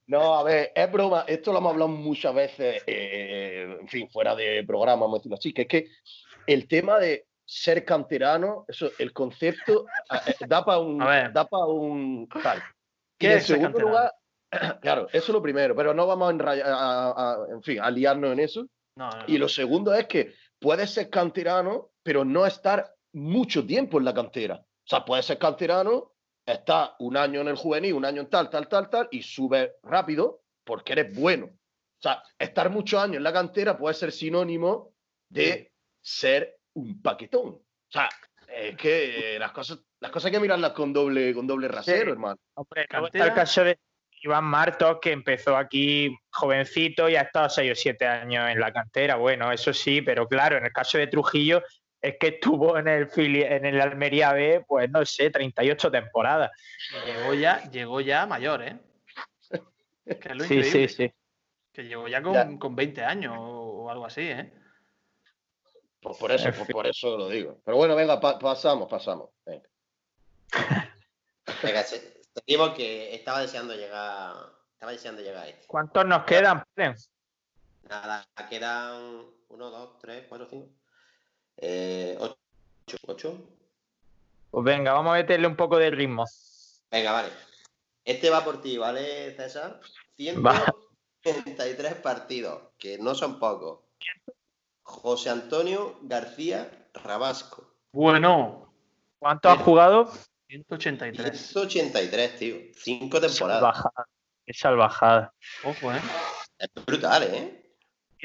[0.07, 1.25] No, a ver, es broma.
[1.29, 5.37] Esto lo hemos hablado muchas veces, eh, en fin, fuera de programa, vamos a decirlo
[5.37, 5.87] así, que es que
[6.47, 11.67] el tema de ser canterano, eso, el concepto eh, eh, da para un, da pa'
[11.67, 12.63] un tal.
[13.19, 13.89] ¿Qué Y en segundo canterano?
[13.91, 14.13] lugar,
[14.81, 18.33] claro, eso es lo primero, pero no vamos a, a- a- en fin, a liarnos
[18.33, 18.67] en eso.
[18.97, 19.25] No, no, no.
[19.29, 24.15] Y lo segundo es que puedes ser canterano, pero no estar mucho tiempo en la
[24.15, 24.63] cantera.
[24.87, 26.13] O sea, puedes ser canterano,
[26.47, 29.73] estar un año en el juvenil, un año en tal, tal, tal, tal, y subes
[29.83, 31.47] rápido porque eres bueno.
[31.47, 34.95] O sea, estar muchos años en la cantera puede ser sinónimo
[35.29, 37.49] de ser un paquetón.
[37.49, 38.09] O sea,
[38.47, 42.13] es que eh, las cosas, las cosas hay que mirarlas con doble, con doble rasero,
[42.13, 42.39] hermano.
[42.55, 43.81] Hombre, está el caso de
[44.23, 48.73] Iván Martos, que empezó aquí jovencito y ha estado 6 o 7 años en la
[48.73, 49.17] cantera.
[49.17, 51.61] Bueno, eso sí, pero claro, en el caso de Trujillo
[52.09, 56.51] es que estuvo en el, fili- en el Almería B, pues no sé, 38 temporadas.
[57.05, 58.79] Llegó ya, llegó ya mayor, ¿eh?
[60.05, 61.13] Que es lo Sí, sí, sí.
[61.73, 62.59] Que llegó ya con, Ya.
[62.59, 63.43] con 20 años o,
[63.85, 64.53] o algo así, ¿eh?
[66.01, 67.61] Pues por eso, pues por eso lo digo.
[67.65, 69.31] Pero bueno, venga, pa- pasamos, pasamos.
[69.45, 69.69] Venga.
[71.63, 74.35] Venga, se- seguimos que estaba deseando llegar.
[74.75, 75.67] Estaba deseando llegar a este.
[75.67, 76.63] ¿Cuántos nos quedan?
[77.89, 80.69] Nada, quedan 1, 2, 3, 4, 5.
[81.57, 82.37] Eh, 8.
[83.07, 83.39] 8.
[84.51, 86.25] Pues venga, vamos a meterle un poco de ritmo.
[86.91, 87.29] Venga, vale.
[88.05, 89.81] Este va por ti, ¿vale, César?
[90.45, 90.65] Va.
[91.23, 93.81] 133 partidos, que no son pocos.
[94.83, 97.75] José Antonio García Rabasco.
[97.91, 98.67] Bueno,
[99.19, 100.13] ¿Cuánto ha jugado?
[100.49, 101.37] 183.
[101.37, 102.57] 183, tío.
[102.75, 103.61] Cinco temporadas.
[103.61, 104.09] Salvajada.
[104.45, 105.35] Qué salvajada.
[105.65, 106.01] Ojo, ¿eh?
[106.59, 107.66] Es brutal, ¿eh?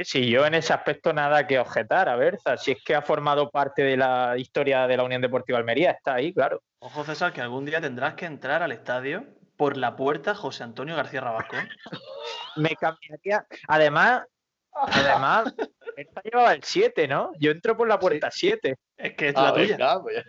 [0.03, 3.49] Sí, yo en ese aspecto nada que objetar, a ver, si es que ha formado
[3.49, 6.61] parte de la historia de la Unión Deportiva Almería, está ahí, claro.
[6.79, 9.25] Ojo, César, que algún día tendrás que entrar al estadio
[9.57, 11.55] por la puerta José Antonio García Rabasco.
[11.55, 11.67] ¿eh?
[12.55, 13.45] Me cambiaría.
[13.67, 14.23] Además,
[14.73, 15.53] además,
[15.95, 17.31] esta llevaba el 7, ¿no?
[17.39, 18.75] Yo entro por la puerta 7.
[18.97, 19.77] Es que es Ah, la tuya.
[19.77, 20.23] venga, pues.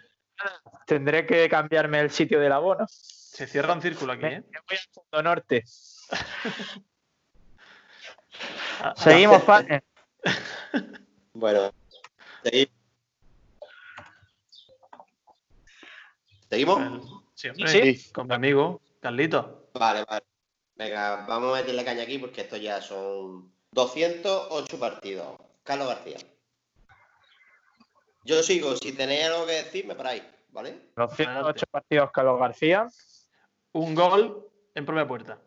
[0.87, 2.85] Tendré que cambiarme el sitio del abono.
[2.89, 4.43] Se cierra un círculo aquí, ¿eh?
[4.51, 5.65] me voy al fondo norte.
[8.81, 9.83] Ah, Seguimos, Pane.
[11.35, 11.71] Bueno.
[12.45, 12.71] segui-
[16.51, 17.23] ¿Seguimos?
[17.35, 18.13] Sí, hombre, Sí.
[18.13, 19.69] con mi amigo Carlito.
[19.75, 20.25] Vale, vale.
[20.77, 25.37] Venga, vamos a meterle caña aquí porque esto ya son 208 partidos.
[25.63, 26.17] Carlos García.
[28.25, 30.91] Yo sigo, si tenéis algo que decir, me paráis, ¿vale?
[30.97, 32.87] Los 108 partidos Carlos García.
[33.73, 35.39] Un gol en propia puerta.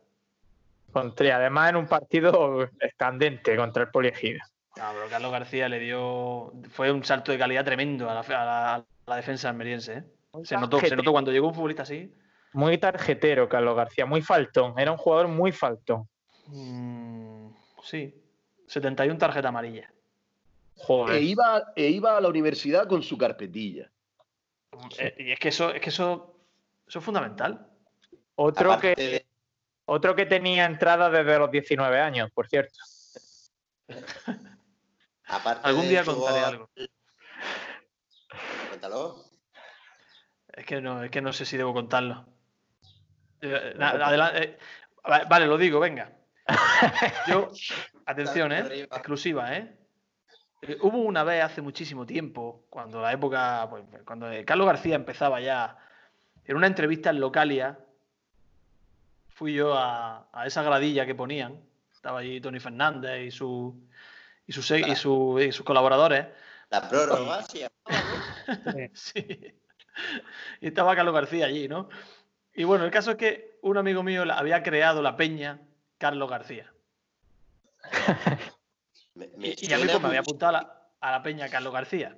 [0.95, 4.39] Contra, y además en un partido escandente contra el Poliegido.
[4.77, 6.53] No, pero Carlos García le dio.
[6.69, 9.93] Fue un salto de calidad tremendo a la, a la- a la defensa almeriense.
[9.97, 10.03] ¿eh?
[10.45, 12.13] Se notó, se notó cuando llegó un futbolista así.
[12.53, 14.73] Muy tarjetero, Carlos García, muy faltón.
[14.79, 16.07] Era un jugador muy faltón.
[16.47, 17.49] Mm,
[17.83, 18.15] sí,
[18.67, 19.91] 71 tarjeta amarilla.
[20.77, 21.17] Joder.
[21.17, 23.91] E iba, e iba a la universidad con su carpetilla.
[24.97, 26.37] Eh, y es que eso, es que eso,
[26.87, 27.67] eso es fundamental.
[28.35, 29.25] Otro Aparte que, de-
[29.85, 32.73] otro que tenía entrada desde los 19 años, por cierto.
[35.27, 36.69] aparte Algún día contaré gol- algo.
[38.69, 39.23] Cuéntalo.
[40.53, 42.25] Es que no, es que no sé si debo contarlo.
[43.41, 44.57] Eh, na- adela- eh,
[45.09, 46.11] va- vale, lo digo, venga.
[47.27, 47.51] Yo,
[48.05, 48.83] atención, ¿eh?
[48.83, 49.77] Exclusiva, ¿eh?
[50.61, 55.41] Eh, Hubo una vez hace muchísimo tiempo, cuando la época, pues, cuando Carlos García empezaba
[55.41, 55.77] ya,
[56.45, 57.79] en una entrevista en Localia,
[59.35, 61.61] fui yo a, a esa gradilla que ponían.
[61.93, 63.87] Estaba allí Tony Fernández y, su,
[64.47, 66.25] y, sus se- y, su- y sus colaboradores.
[66.69, 67.63] La prórroga, sí.
[68.93, 69.53] Sí.
[70.61, 71.89] Y estaba Carlos García allí, ¿no?
[72.53, 75.59] Y bueno, el caso es que un amigo mío había creado la peña
[75.97, 76.71] Carlos García.
[79.15, 81.71] Me, me Y, a mí pues, me había apuntado a la, a la peña Carlos
[81.73, 82.17] García.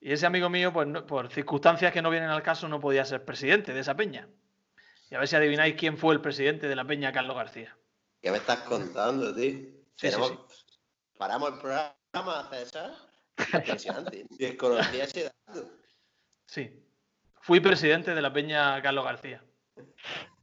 [0.00, 3.04] Y ese amigo mío, pues no- por circunstancias que no vienen al caso, no podía
[3.04, 4.28] ser presidente de esa peña.
[5.12, 7.76] Y a ver si adivináis quién fue el presidente de la peña Carlos García.
[8.22, 9.58] ¿Qué me estás contando, tío?
[9.94, 10.16] Sí, sí,
[11.18, 12.94] Paramos el programa, César.
[13.52, 14.24] Impresionante.
[14.30, 15.70] Desconocía ese dato.
[16.46, 16.82] Sí.
[17.42, 19.44] Fui presidente de la peña Carlos García.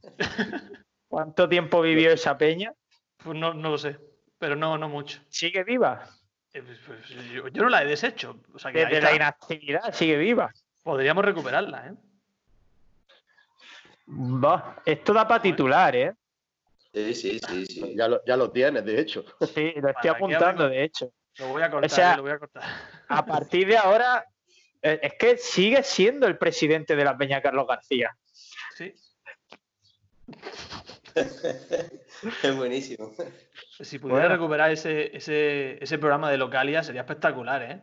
[1.08, 2.72] ¿Cuánto tiempo vivió esa peña?
[3.16, 3.98] Pues no, no lo sé,
[4.38, 5.20] pero no, no mucho.
[5.30, 6.08] ¿Sigue viva?
[6.52, 8.40] Eh, pues, pues, yo, yo no la he deshecho.
[8.54, 10.52] O sea que Desde la inactividad sigue viva.
[10.84, 12.09] Podríamos recuperarla, ¿eh?
[14.84, 16.14] Esto da para titular, ¿eh?
[16.92, 17.94] Sí, sí, sí, sí.
[17.96, 19.24] Ya lo, ya lo tienes, de hecho.
[19.54, 21.12] Sí, lo estoy apuntando, de hecho.
[21.38, 22.62] Lo voy a cortar, sea, eh, lo voy a cortar.
[23.08, 24.26] A partir de ahora,
[24.82, 28.16] eh, es que sigue siendo el presidente de la Peña Carlos García.
[28.76, 28.92] Sí.
[32.42, 33.12] Es buenísimo.
[33.80, 34.34] Si pudiera Bueno.
[34.36, 37.82] recuperar ese, ese, ese programa de Localia sería espectacular, ¿eh?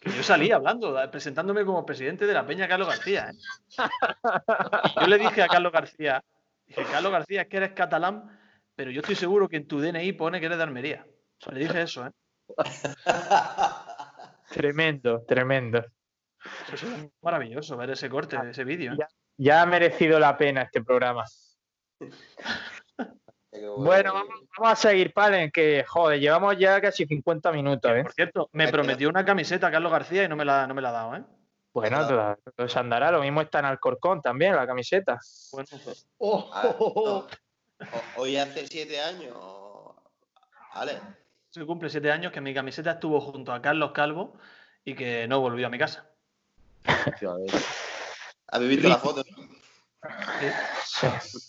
[0.00, 3.30] Que yo salí hablando, presentándome como presidente de la Peña Carlos García.
[3.30, 3.34] ¿eh?
[5.00, 6.22] Yo le dije a Carlos García,
[6.66, 8.38] dije, Carlos García, es que eres catalán,
[8.76, 11.04] pero yo estoy seguro que en tu DNI pone que eres de Almería.
[11.50, 12.10] Le dije eso, ¿eh?
[14.50, 15.84] Tremendo, tremendo.
[16.66, 18.92] Eso sería maravilloso ver ese corte, ese vídeo.
[18.92, 18.96] ¿eh?
[19.00, 19.08] Ya.
[19.40, 21.24] Ya ha merecido la pena este programa.
[23.88, 28.02] Bueno, vamos, vamos a seguir, Palen, que joder, llevamos ya casi 50 minutos, ¿eh?
[28.02, 30.90] Por cierto, me prometió una camiseta Carlos García y no me la, no me la
[30.90, 31.22] ha dado, ¿eh?
[31.72, 33.10] Bueno, todo se andará.
[33.12, 35.18] Lo mismo está en Alcorcón también, la camiseta.
[35.52, 35.68] Bueno,
[36.18, 36.74] Oh, Ah, no.
[37.16, 37.28] O-
[38.16, 39.34] Hoy hace siete años.
[40.74, 41.00] Vale.
[41.50, 44.36] se cumple siete años que mi camiseta estuvo junto a Carlos Calvo
[44.84, 46.10] y que no volvió a mi casa.
[48.48, 49.22] ¿Habéis visto la foto?
[50.84, 51.47] Sí.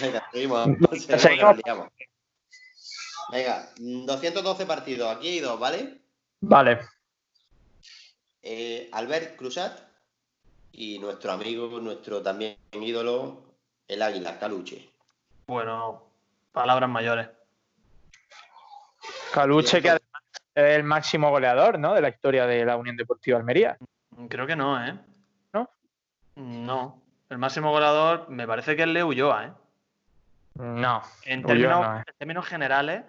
[0.00, 0.68] Venga, seguimos.
[3.32, 5.16] Venga, mm, 212 partidos.
[5.16, 6.00] Aquí hay dos, ¿vale?
[6.40, 6.80] Vale.
[8.42, 9.80] Eh, Albert Cruzat
[10.72, 13.56] y nuestro amigo, nuestro también ídolo,
[13.88, 14.88] el Águila, Caluche.
[15.46, 16.04] Bueno,
[16.52, 17.28] palabras mayores.
[19.32, 20.22] Caluche, que además
[20.54, 21.94] es el máximo goleador, ¿no?
[21.94, 23.76] De la historia de la Unión Deportiva Almería.
[24.28, 24.96] Creo que no, ¿eh?
[25.52, 25.68] ¿No?
[26.36, 27.02] No.
[27.28, 29.52] El máximo goleador me parece que es Leo Ulloa, ¿eh?
[30.58, 31.02] No.
[31.24, 32.02] En términos, no, ¿eh?
[32.06, 33.02] en términos generales,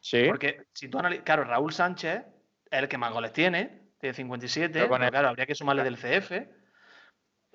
[0.00, 0.24] Sí.
[0.26, 2.22] porque si tú analizas, claro, Raúl Sánchez
[2.70, 5.96] es el que más goles tiene, tiene 57, Pero el- claro, habría que sumarle del
[5.96, 6.48] CF.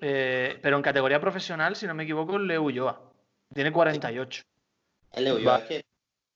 [0.02, 3.12] Eh, pero en categoría profesional, si no me equivoco, es Leo Ulloa.
[3.52, 4.42] Tiene 48.
[5.12, 5.84] Es Leo Ulloa, es que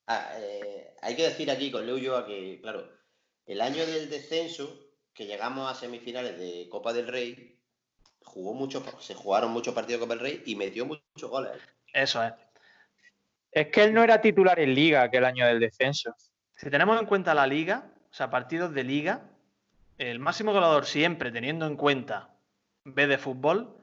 [0.06, 2.86] ah, eh, hay que decir aquí con Leo Ulloa que, claro,
[3.46, 4.80] el año del descenso,
[5.14, 7.58] que llegamos a semifinales de Copa del Rey,
[8.22, 11.52] jugó muchos, se jugaron muchos partidos de Copa del Rey y metió muchos goles.
[11.92, 12.32] Eso es.
[13.54, 16.12] Es que él no era titular en Liga aquel año del descenso.
[16.56, 19.22] Si tenemos en cuenta la liga, o sea, partidos de liga,
[19.96, 22.30] el máximo goleador siempre teniendo en cuenta
[22.84, 23.76] B de fútbol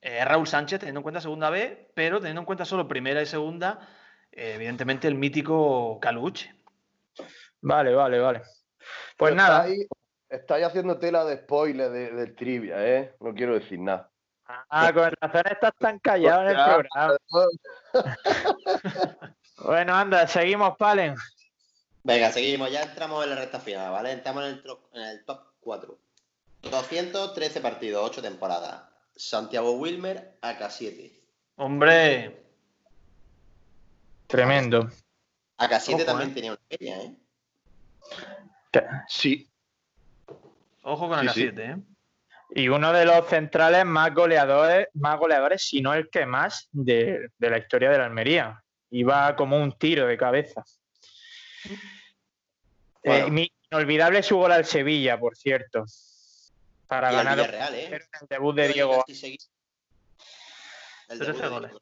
[0.00, 3.20] eh, es Raúl Sánchez, teniendo en cuenta segunda B, pero teniendo en cuenta solo primera
[3.20, 3.86] y segunda,
[4.32, 6.54] eh, evidentemente el mítico Caluche.
[7.60, 8.38] Vale, vale, vale.
[9.18, 9.66] Pues Pero nada.
[9.66, 9.86] Estáis,
[10.30, 13.14] estáis haciendo tela de spoiler de- del trivia, ¿eh?
[13.20, 14.10] No quiero decir nada.
[14.46, 17.16] Ah, con razón estás tan callado en el programa.
[19.58, 21.14] Bueno, anda, seguimos, Palen.
[22.02, 24.10] Venga, seguimos, ya entramos en la recta final, ¿vale?
[24.12, 25.96] Entramos en el, tro- en el top 4.
[26.62, 28.82] 213 partidos, 8 temporadas.
[29.16, 31.12] Santiago Wilmer, AK7.
[31.56, 32.44] Hombre,
[34.26, 34.90] Tremendo.
[35.58, 36.34] AK7 Ojo, también eh.
[36.34, 37.16] tenía una pequeña, ¿eh?
[39.08, 39.48] Sí,
[40.82, 41.42] ojo con Sí, el sí.
[41.46, 41.82] A7, ¿eh?
[42.56, 47.30] Y uno de los centrales más goleadores, más goleadores, si no el que más, de,
[47.36, 48.62] de la historia de la Almería.
[48.90, 50.62] y va como un tiro de cabeza.
[53.02, 53.26] Bueno.
[53.26, 55.84] Eh, mi inolvidable su gol al Sevilla, por cierto.
[56.86, 57.40] Para Y ganar
[57.74, 57.90] ¿eh?
[57.92, 59.04] el debut de Diego.
[61.08, 61.68] El 13 debut de.
[61.68, 61.80] Diego.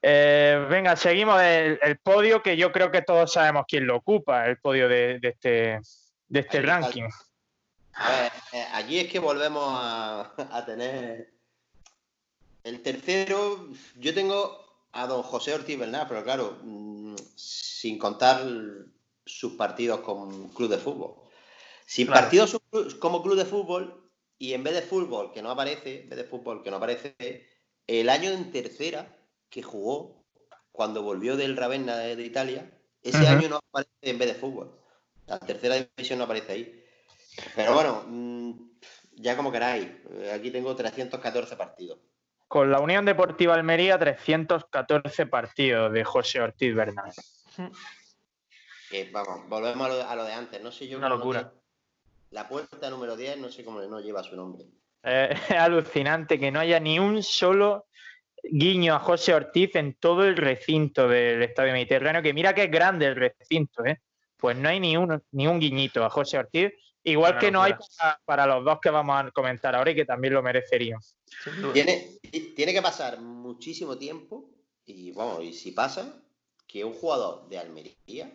[0.00, 4.46] Eh, venga, seguimos el, el podio que yo creo que todos sabemos quién lo ocupa,
[4.46, 5.80] el podio de, de este,
[6.26, 6.88] de este está.
[7.96, 11.32] Pues, eh, aquí es que volvemos a, a tener.
[12.64, 14.58] El tercero, yo tengo
[14.92, 18.42] a don José Ortiz Bernal, pero claro, mm, sin contar
[19.26, 21.14] sus partidos con club de fútbol.
[21.86, 22.22] Sin Claro.
[22.22, 22.58] partidos
[23.00, 26.24] como club de fútbol y en vez de fútbol que no aparece, en vez de
[26.24, 27.16] fútbol que no aparece,
[27.86, 29.18] el año en tercera
[29.50, 30.24] que jugó
[30.70, 34.78] cuando volvió del Ravenna de, de Italia, ese año no aparece en vez de fútbol.
[35.26, 36.81] La tercera división no aparece ahí.
[37.56, 38.52] Pero bueno, mm,
[39.16, 39.88] ya como queráis.
[40.10, 41.98] Eh, Aquí tengo 314 partidos.
[42.48, 47.10] Con la Unión Deportiva Almería, 314 partidos de José Ortiz Bernal.
[48.90, 50.62] Que, vamos, volvemos a lo, a lo de antes.
[50.62, 51.40] No sé yo Una locura.
[51.50, 51.62] tiene-
[52.30, 54.64] La puerta número 10, no sé cómo no lleva su nombre.
[55.02, 57.86] Eh, es alucinante que no haya ni un solo
[58.42, 62.70] guiño a José Ortiz en todo el recinto del Estadio Mediterráneo, que mira que es
[62.70, 64.00] grande el recinto, ¿eh?
[64.36, 66.72] Pues no hay ni un, ni un guiñito a José Ortiz,
[67.04, 69.94] igual Una que no hay para, para los dos que vamos a comentar ahora y
[69.94, 71.00] que también lo merecerían.
[71.72, 72.18] Tiene,
[72.54, 74.48] tiene que pasar muchísimo tiempo
[74.84, 76.20] y vamos, y si pasa,
[76.66, 78.32] que un jugador de Almería,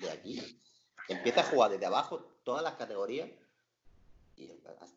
[0.00, 0.60] de aquí,
[1.08, 3.28] empieza a jugar desde abajo todas las categorías,
[4.36, 4.50] y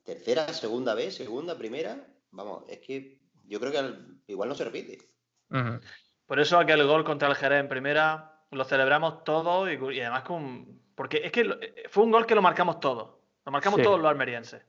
[0.04, 4.66] tercera, segunda vez, segunda, primera, vamos, es que yo creo que al- igual no se
[4.66, 4.98] repite.
[6.26, 10.24] Por eso aquel gol contra el Jerez en primera lo celebramos todos y, y además
[10.24, 10.80] con...
[11.00, 13.12] Porque es que lo- eh, fue un gol que lo marcamos todos.
[13.46, 13.84] Lo marcamos Sí.
[13.86, 14.62] todos los almerienses.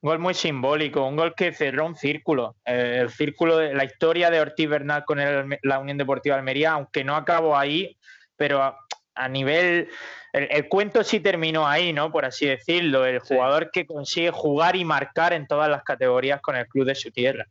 [0.00, 2.56] Un gol muy simbólico, un gol que cerró un círculo.
[2.64, 6.72] eh, el círculo de la historia de Ortiz Bernal con el la Unión Deportiva Almería,
[6.72, 7.96] aunque no acabó ahí,
[8.34, 8.76] pero a,
[9.14, 9.88] a nivel.
[10.32, 12.10] El, el cuento sí terminó ahí, ¿no?
[12.10, 13.06] Por así decirlo.
[13.06, 13.28] El Sí.
[13.36, 17.12] jugador que consigue jugar y marcar en todas las categorías con el club de su
[17.12, 17.46] tierra.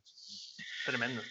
[0.85, 1.21] Tremendo.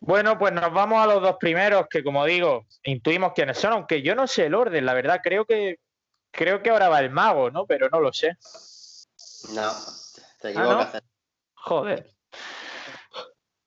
[0.00, 4.00] Bueno, pues nos vamos a los dos primeros, que como digo, intuimos quiénes son, aunque
[4.02, 5.78] yo no sé el orden, la verdad, creo que
[6.30, 7.66] creo que ahora va el mago, ¿no?
[7.66, 8.36] Pero no lo sé.
[9.50, 9.72] No,
[10.40, 11.02] te Ah, equivocas.
[11.54, 12.10] Joder.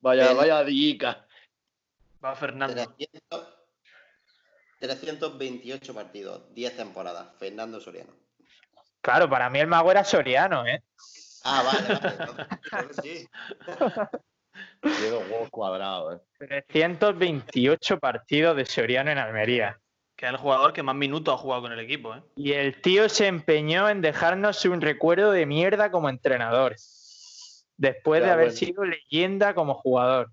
[0.02, 1.28] Vaya, vaya dica.
[2.24, 2.74] Va Fernando.
[2.74, 3.54] 300
[4.80, 7.28] 328 partidos, 10 temporadas.
[7.38, 8.14] Fernando Soriano.
[9.02, 10.84] Claro, para mí el mago era Soriano, ¿eh?
[11.44, 12.18] Ah, vale, vale.
[12.72, 13.30] Entonces sí.
[14.82, 16.64] Tiene dos huevos cuadrados, eh.
[16.68, 19.80] 328 partidos de Soriano en Almería.
[20.16, 22.14] Que es el jugador que más minutos ha jugado con el equipo.
[22.16, 22.22] ¿eh?
[22.36, 26.76] Y el tío se empeñó en dejarnos un recuerdo de mierda como entrenador.
[27.78, 28.58] Después de haber bueno.
[28.58, 30.32] sido leyenda como jugador.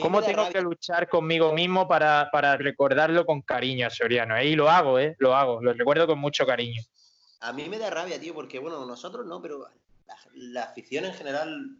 [0.00, 4.36] ¿Cómo tengo rabia- que luchar conmigo mismo para, para recordarlo con cariño a Soriano?
[4.36, 4.46] eh?
[4.46, 5.16] Y lo hago, ¿eh?
[5.18, 5.60] Lo hago.
[5.60, 6.80] Lo recuerdo con mucho cariño.
[7.40, 9.66] A mí me da rabia, tío, porque bueno, nosotros no, pero
[10.06, 11.76] la, la afición en general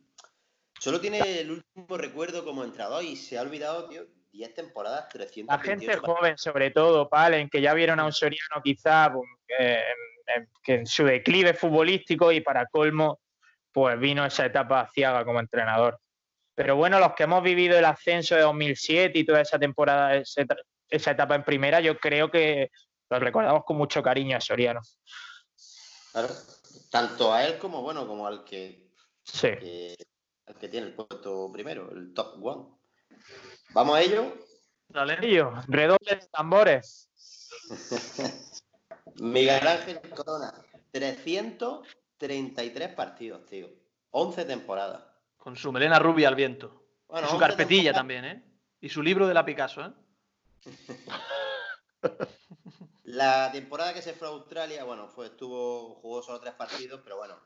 [0.85, 5.47] solo tiene el último recuerdo como entrenador y se ha olvidado, tío, 10 temporadas, 328
[5.51, 9.27] La gente joven, sobre todo, Palen, que ya vieron a un Soriano quizá pues,
[9.59, 9.83] eh,
[10.27, 13.21] en- que en su declive futbolístico y para colmo,
[13.73, 15.99] pues vino esa etapa ciaga como entrenador.
[16.55, 20.47] Pero bueno, los que hemos vivido el ascenso de 2007 y toda esa temporada, ese
[20.91, 22.71] esa etapa en primera, yo creo que
[23.09, 24.81] lo recordamos con mucho cariño a Soriano.
[26.13, 26.29] Claro.
[26.91, 28.91] Tanto a él como, bueno, como al que,
[29.25, 29.49] Sí.
[29.59, 29.97] que-
[30.47, 32.67] al que tiene el puesto primero, el top one.
[33.71, 34.35] ¿Vamos a ello?
[34.89, 35.17] Dale.
[35.23, 37.09] Ellos, redoble de tambores.
[39.17, 40.53] Miguel Ángel Corona,
[40.91, 43.69] 333 partidos, tío.
[44.11, 45.03] 11 temporadas.
[45.37, 46.85] Con su melena rubia al viento.
[47.09, 47.99] Bueno, y su 11 carpetilla temporadas.
[47.99, 48.45] también, ¿eh?
[48.81, 49.93] Y su libro de la Picasso, ¿eh?
[53.05, 57.17] La temporada que se fue a Australia, bueno, fue, estuvo, jugó solo tres partidos, pero
[57.17, 57.39] bueno,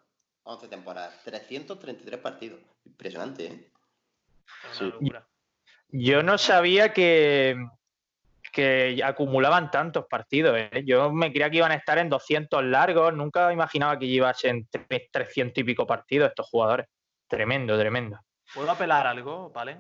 [0.49, 2.61] 11 temporadas, 333 partidos.
[2.87, 3.71] Impresionante, ¿eh?
[4.73, 4.85] Sí.
[4.85, 5.29] una locura.
[5.91, 7.57] Yo no sabía que,
[8.53, 10.57] que acumulaban tantos partidos.
[10.59, 10.83] ¿eh?
[10.87, 13.13] Yo me creía que iban a estar en 200 largos.
[13.15, 16.87] Nunca imaginaba que llevasen tre- 300 y pico partidos estos jugadores.
[17.27, 18.19] Tremendo, tremendo.
[18.55, 19.79] ¿Puedo apelar algo, vale?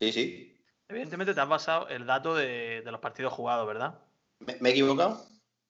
[0.00, 0.64] Sí, sí.
[0.88, 3.98] Evidentemente te has basado el dato de, de los partidos jugados, ¿verdad?
[4.38, 5.24] ¿Me, me he equivocado?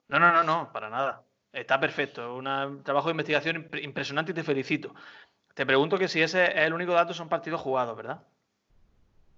[0.09, 1.25] No, no, no, no, para nada.
[1.53, 2.35] Está perfecto.
[2.35, 4.95] Un trabajo de investigación impre- impresionante y te felicito.
[5.55, 8.23] Te pregunto que si ese es el único dato, son partidos jugados, ¿verdad?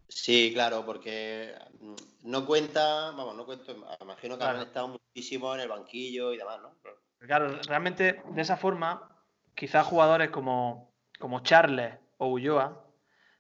[0.09, 1.95] Sí, claro, porque mm,
[2.31, 4.45] no cuenta, vamos, no cuento, imagino que Claro.
[4.51, 6.75] habrán estado muchísimo en el banquillo y demás, ¿no?
[6.83, 9.09] Pero- Claro, realmente de esa forma,
[9.55, 12.85] quizás jugadores como, como Charles o Ulloa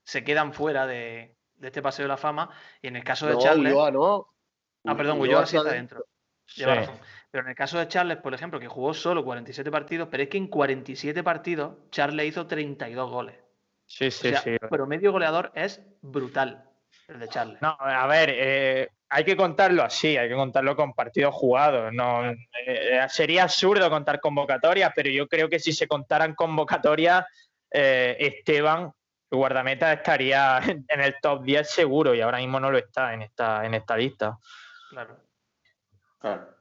[0.05, 2.49] se quedan fuera de, de este Paseo de la Fama.
[2.81, 3.73] Y en el caso de No, Charles.
[3.73, 4.29] Ulloa no.
[4.87, 5.99] Ah, perdón, Ulloa Ulloa sí está dentro.
[5.99, 6.55] dentro.
[6.57, 6.79] Lleva Sí.
[6.81, 6.99] razón.
[7.35, 10.29] Pero en el caso de Charles, por ejemplo, que jugó solo 47 partidos, pero es
[10.29, 13.35] que en 47 partidos Charles hizo 32 goles.
[13.87, 14.51] Sí, O sí, sea, sí.
[14.51, 16.71] el promedio goleador es brutal,
[17.09, 17.61] el de Charles.
[17.61, 21.93] No, a ver, eh, hay que contarlo así, hay que contarlo con partidos jugados.
[21.93, 27.25] No, eh, sería absurdo contar convocatorias, pero yo creo que si se contaran convocatorias,
[27.69, 28.93] eh, Esteban,
[29.29, 33.13] el guardameta, estaría en en el top 10 seguro y ahora mismo no lo está
[33.13, 34.39] en esta, en esta lista.
[34.91, 35.17] Claro.
[36.21, 36.55] Claro.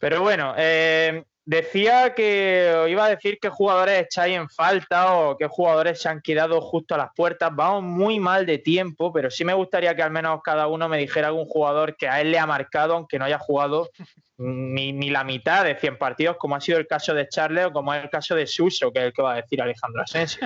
[0.00, 5.46] Pero bueno, eh, decía que iba a decir qué jugadores echáis en falta o qué
[5.46, 7.54] jugadores se han quedado justo a las puertas.
[7.54, 10.96] Vamos muy mal de tiempo, pero sí me gustaría que al menos cada uno me
[10.96, 13.90] dijera algún jugador que a él le ha marcado, aunque no haya jugado
[14.38, 17.72] ni, ni la mitad de 100 partidos, como ha sido el caso de Charles o
[17.72, 20.40] como es el caso de Suso, que es el que va a decir Alejandro Asensio.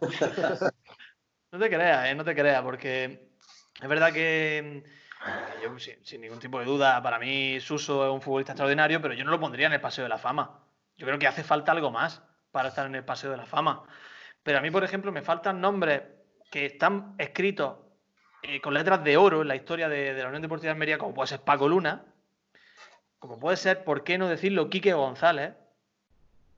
[1.54, 2.14] No te creas, ¿eh?
[2.14, 3.28] No te creas, porque
[3.82, 4.82] es verdad que
[5.62, 9.14] yo, sin, sin ningún tipo de duda, para mí Suso es un futbolista extraordinario, pero
[9.14, 10.60] yo no lo pondría en el Paseo de la Fama.
[10.96, 13.84] Yo creo que hace falta algo más para estar en el Paseo de la Fama.
[14.42, 16.02] Pero a mí, por ejemplo, me faltan nombres
[16.50, 17.76] que están escritos
[18.42, 20.98] eh, con letras de oro en la historia de, de la Unión Deportiva de Almería,
[20.98, 22.04] como puede ser Paco Luna,
[23.22, 25.54] como puede ser, ¿por qué no decirlo, Quique González?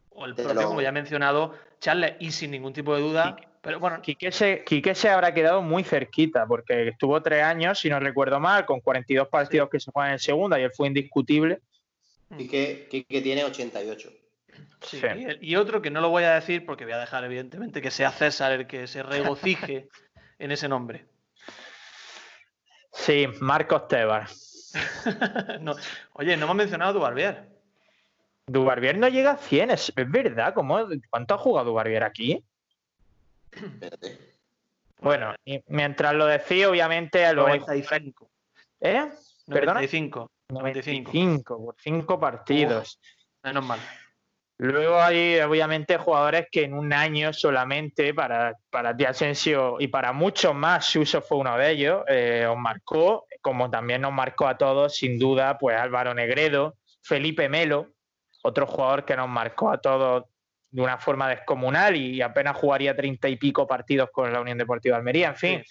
[0.09, 3.37] O el propio, como ya he mencionado, Charles, y sin ningún tipo de duda.
[3.65, 7.89] Pero bueno, Quique se, Quique se habrá quedado muy cerquita, porque estuvo tres años, si
[7.89, 11.61] no recuerdo mal, con 42 partidos que se juegan en segunda y él fue indiscutible.
[12.37, 14.11] Y que, que, que tiene 88.
[14.83, 15.07] Sí, Sí.
[15.41, 18.13] Y, otro que no lo voy a decir porque voy a dejar evidentemente que sea
[18.13, 19.89] César el que se regocije
[20.39, 21.07] en ese nombre.
[22.93, 24.29] Sí, Marcos Tebar.
[25.61, 25.75] No,
[26.15, 27.49] Oye, no me has mencionado a Dubarbier.
[28.47, 30.53] Dubarbier no llega a 100, es, es verdad.
[30.53, 32.45] ¿cómo, ¿Cuánto ha jugado Dubarbier aquí?
[33.57, 34.19] Espérate.
[35.01, 38.31] Bueno, y mientras lo decía, obviamente lo vais- 95.
[38.81, 39.11] ¿Eh?
[39.47, 39.75] ¿Perdona?
[39.75, 40.31] 95.
[40.49, 41.11] 95.
[41.13, 43.01] 95, por 5 partidos.
[43.43, 43.81] Menos mal.
[44.59, 50.13] Luego hay, obviamente, jugadores que en un año solamente, para, para Di Asensio y para
[50.13, 54.57] muchos más, Suso fue uno de ellos, eh, os marcó, como también nos marcó a
[54.57, 57.89] todos, sin duda, pues Álvaro Negredo, Felipe Melo,
[58.43, 60.25] otro jugador que nos marcó a todos
[60.75, 64.97] de una forma descomunal y apenas jugaría treinta y pico partidos con la Unión Deportiva
[64.97, 65.65] de Almería, en fin.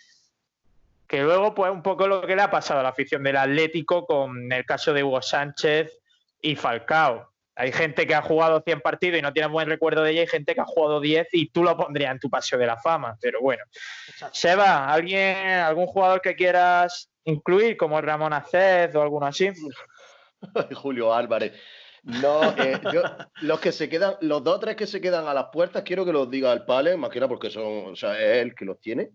[1.06, 4.06] Que luego, pues, un poco lo que le ha pasado a la afición del Atlético
[4.06, 5.92] con el caso de Hugo Sánchez
[6.40, 7.34] y Falcao.
[7.54, 10.28] Hay gente que ha jugado 100 partidos y no tiene buen recuerdo de ella, y
[10.28, 13.18] gente que ha jugado 10 y tú lo pondrías en tu paseo de la fama.
[13.20, 13.66] Pero bueno.
[14.08, 14.34] Exacto.
[14.34, 19.52] Seba, ¿alguien, ¿algún jugador que quieras incluir, como Ramón Acez o alguno así?
[20.76, 21.52] Julio Álvarez.
[22.04, 23.02] No, eh, yo,
[23.42, 26.04] los que se quedan, los dos o tres que se quedan a las puertas, quiero
[26.06, 28.66] que los diga el Pale, más que nada porque son, o sea, es él que
[28.66, 29.12] los tiene.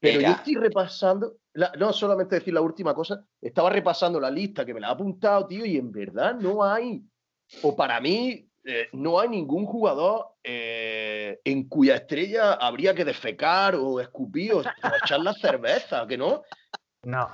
[0.00, 4.64] Pero yo estoy repasando, la- no solamente decir la última cosa, estaba repasando la lista
[4.64, 7.00] que me la ha apuntado, tío, y en verdad no hay,
[7.62, 13.76] o para mí, eh, no hay ningún jugador eh, en cuya estrella habría que defecar
[13.76, 14.62] o escupir o, o
[15.04, 16.42] echar la cerveza, que no.
[17.04, 17.30] No.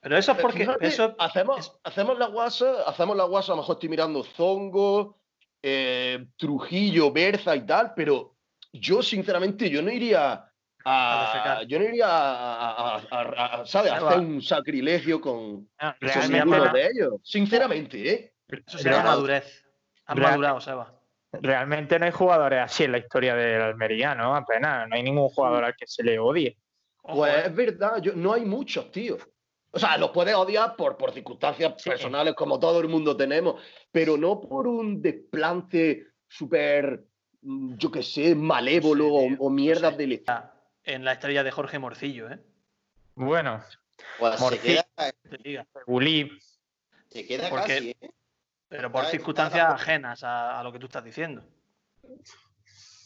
[0.00, 0.60] Pero eso es porque.
[0.60, 4.24] Fíjate, Eso, hacemos, es- hacemos la guasa, hacemos la guasa, a lo mejor estoy mirando
[4.24, 5.18] Zongo,
[5.62, 8.34] eh, Trujillo, Berza y tal, pero
[8.72, 10.48] yo sinceramente yo no iría
[10.84, 13.92] A yo no iría a, a- a- a- a- ¿sabes?
[13.92, 17.14] hacer un sacrilegio con, no, con realmente, ninguno no, de ellos.
[17.22, 18.34] Sinceramente, ¿eh?
[18.66, 19.64] eso se llama Real- madurez.
[20.06, 20.92] Has Real- madurado, Seba.
[21.32, 24.34] realmente no hay jugadores así en la historia del Almería, ¿no?
[24.34, 24.88] Apenas.
[24.88, 26.56] No hay ningún jugador al que se le odie.
[27.02, 27.42] Ojo, Pues eh.
[27.46, 29.18] es verdad, yo, no hay muchos, tío.
[29.70, 31.88] O sea, los puedes odiar por, por circunstancias Sí.
[31.90, 37.04] personales como todo el mundo tenemos, pero no por un desplante súper,
[37.40, 39.96] mm, yo qué sé, malévolo Sí, o- o, no mierdas sé.
[39.98, 40.42] del estilo.
[40.84, 42.38] En la estrella de Jorge Morcillo, ¿eh?
[43.14, 43.62] Bueno,
[44.18, 45.66] Pues se Morci- queda, Te diga.
[45.86, 46.30] Gulí,
[47.08, 48.10] se queda Porque- casi, ¿eh?
[48.68, 49.74] Pero por Ay, circunstancias nada.
[49.74, 51.44] ajenas a, a lo que tú estás diciendo.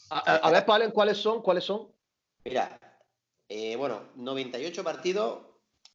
[0.09, 1.41] A, a- a ver, Palen, ¿cuáles son?
[1.41, 1.89] ¿Cuáles son?
[2.45, 2.79] Mira,
[3.49, 5.39] eh, bueno, 98 partidos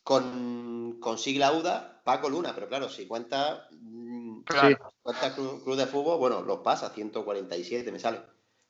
[0.03, 4.77] con, con sigla UDA, Paco Luna, pero claro, si cuenta, mm, Sí.
[5.03, 8.21] cuenta club, club de fútbol, bueno, los pasa, 147 me sale.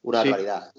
[0.03, 0.29] Una Sí.
[0.29, 0.73] barbaridad.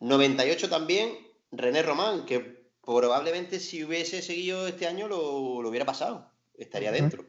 [0.00, 1.18] 98 también,
[1.50, 7.24] René Román, que probablemente si hubiese seguido este año lo, lo hubiera pasado, estaría dentro.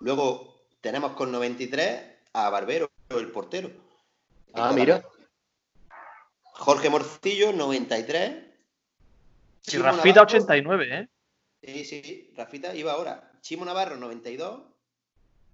[0.00, 2.02] Luego tenemos con 93
[2.32, 3.70] a Barbero, el portero.
[4.54, 5.04] Ah, mira.
[6.52, 8.45] Jorge Morcillo, 93.
[9.66, 11.08] Y Chimo Rafita Navarro- 89, ¿eh?
[11.62, 13.32] Sí, sí, Rafita iba ahora.
[13.40, 14.60] Chimo Navarro, 92.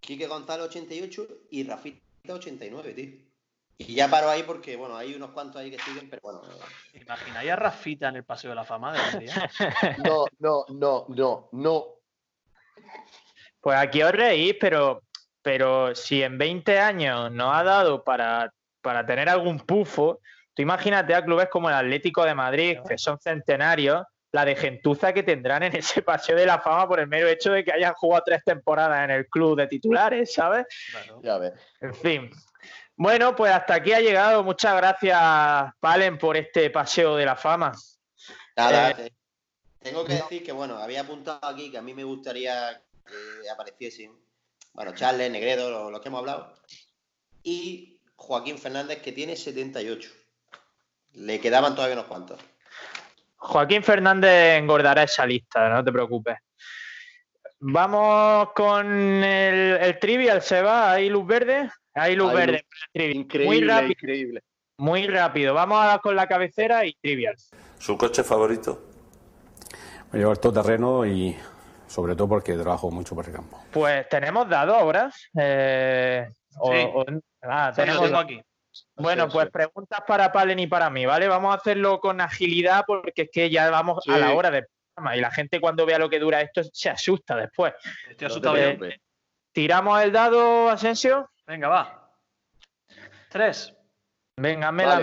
[0.00, 1.26] Quique González, 88.
[1.50, 3.10] Y Rafita, 89, tío.
[3.78, 6.42] Y ya paro ahí porque, bueno, hay unos cuantos ahí que siguen, pero bueno.
[6.92, 9.26] ¿Imagináis a Rafita en el Paseo de la Fama de?
[10.06, 11.86] No, no, no, no, no.
[13.60, 15.02] Pues aquí os reís, pero,
[15.40, 20.20] pero si en 20 años nos ha dado para, para tener algún pufo,
[20.54, 25.12] tú imagínate a clubes como el Atlético de Madrid, que son centenarios, la de gentuza
[25.12, 27.92] que tendrán en ese paseo de la fama por el mero hecho de que hayan
[27.94, 30.64] jugado tres temporadas en el club de titulares, ¿sabes?
[30.90, 31.20] Claro.
[31.22, 31.52] Ya ves.
[31.80, 32.30] En fin.
[32.96, 34.42] Bueno, pues hasta aquí ha llegado.
[34.42, 35.18] Muchas gracias,
[35.80, 37.72] Palen, por este paseo de la fama.
[38.56, 39.12] Nada, Eh, te-
[39.80, 42.80] tengo que decir que, bueno, había apuntado aquí que a mí me gustaría
[43.42, 44.12] que apareciesen,
[44.72, 46.54] bueno, Charles, Negredo, lo- los, que hemos hablado,
[47.42, 50.10] y Joaquín Fernández, que tiene 78.
[51.14, 52.40] Le quedaban todavía unos cuantos.
[53.36, 56.36] Joaquín Fernández engordará esa lista, no te preocupes.
[57.60, 60.92] Vamos con el, el trivial, ¿se va?
[60.92, 61.70] ¿Hay luz verde?
[61.94, 62.52] Hay luz Hay verde.
[62.52, 62.62] luz.
[62.62, 63.16] para el trivial.
[63.16, 64.42] Increíble, Muy rápido, increíble.
[64.78, 65.54] muy rápido.
[65.54, 67.36] Vamos a con la cabecera y trivial.
[67.78, 68.82] ¿Su coche favorito?
[70.10, 71.36] Me llevo el todoterreno y
[71.86, 73.62] sobre todo porque trabajo mucho por el campo.
[73.70, 75.10] Pues tenemos dados ahora.
[75.38, 76.78] eh, o- Sí.
[76.94, 77.04] o-
[77.42, 78.24] ah, Sí, lo tenemos tengo dados.
[78.24, 78.42] aquí.
[78.96, 81.28] Bueno, pues preguntas para Palen y para mí, ¿vale?
[81.28, 85.16] Vamos a hacerlo con agilidad porque es que ya vamos a la hora del programa
[85.16, 87.74] y la gente cuando vea lo que dura esto se asusta después.
[88.08, 88.56] Estoy asustado.
[89.52, 91.30] ¿Tiramos el dado, Asensio?
[91.46, 92.10] Venga, va.
[93.28, 93.74] Tres.
[94.36, 95.00] Venga, hazme la.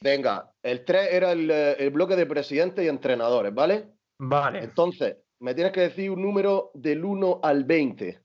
[0.00, 3.88] Venga, el 3 era el, eh, el bloque de presidentes y entrenadores, ¿vale?
[4.18, 4.60] Vale.
[4.60, 8.20] Entonces, me tienes que decir un número del 1 al 20.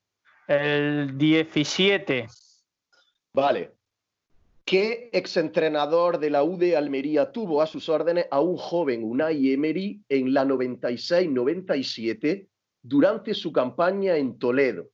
[0.48, 2.28] El 17.
[3.34, 3.72] Vale.
[4.66, 9.52] ¿Qué exentrenador de la U de Almería tuvo a sus órdenes a un joven Unai
[9.52, 12.48] Emery en la 96-97
[12.82, 14.88] durante su campaña en Toledo?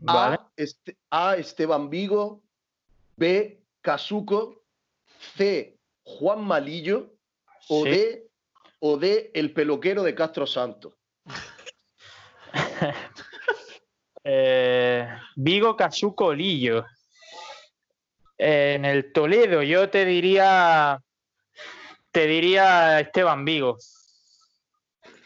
[0.00, 0.36] Vale.
[0.36, 1.36] A, Este- A.
[1.36, 2.42] Esteban Vigo,
[3.16, 3.62] B.
[3.80, 4.62] Casuco,
[5.36, 5.78] C.
[6.04, 7.14] Juan Malillo
[7.68, 7.90] o Sí.
[7.90, 8.28] D.
[8.80, 9.30] O D.
[9.32, 10.96] El peluquero de Castro Santo.
[14.24, 16.84] Eh, Vigo Casuco Lillo.
[18.44, 21.00] En el Toledo, yo te diría.
[22.10, 23.78] Te diría Esteban Vigo.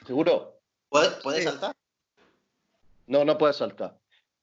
[0.07, 0.61] ¿Seguro?
[0.91, 1.49] ¿Puedes, puedes Sí.
[1.49, 1.75] saltar?
[3.07, 3.97] No, no puedes saltar.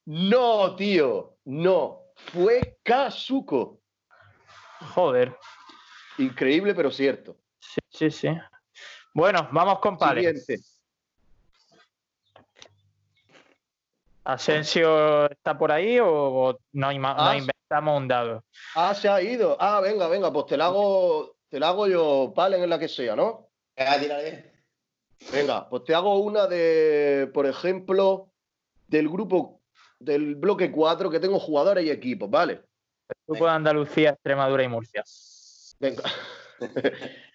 [0.05, 2.01] No, tío, no.
[2.33, 3.79] Fue Casuco.
[4.95, 5.37] Joder.
[6.17, 7.37] Increíble, pero cierto.
[7.59, 8.27] Sí, sí, sí.
[9.13, 10.21] Bueno, vamos con Pale.
[10.33, 10.65] Siguiente.
[14.23, 18.43] ¿Asensio está por ahí o, no, ima- no Ah, inventamos un dado?
[18.75, 19.57] Ah, se ha ido.
[19.59, 22.87] Ah, venga, venga, pues te la hago, te la hago yo, Palen, en la que
[22.87, 23.49] sea, ¿no?
[23.75, 24.53] Venga, tírale.
[25.31, 28.31] Venga, pues te hago una de, por ejemplo,
[28.87, 29.61] del grupo,
[29.99, 32.61] del bloque 4, que tengo jugadores y equipos, ¿vale?
[33.25, 35.03] Grupo de Andalucía, Extremadura y Murcia.
[35.79, 36.03] Venga.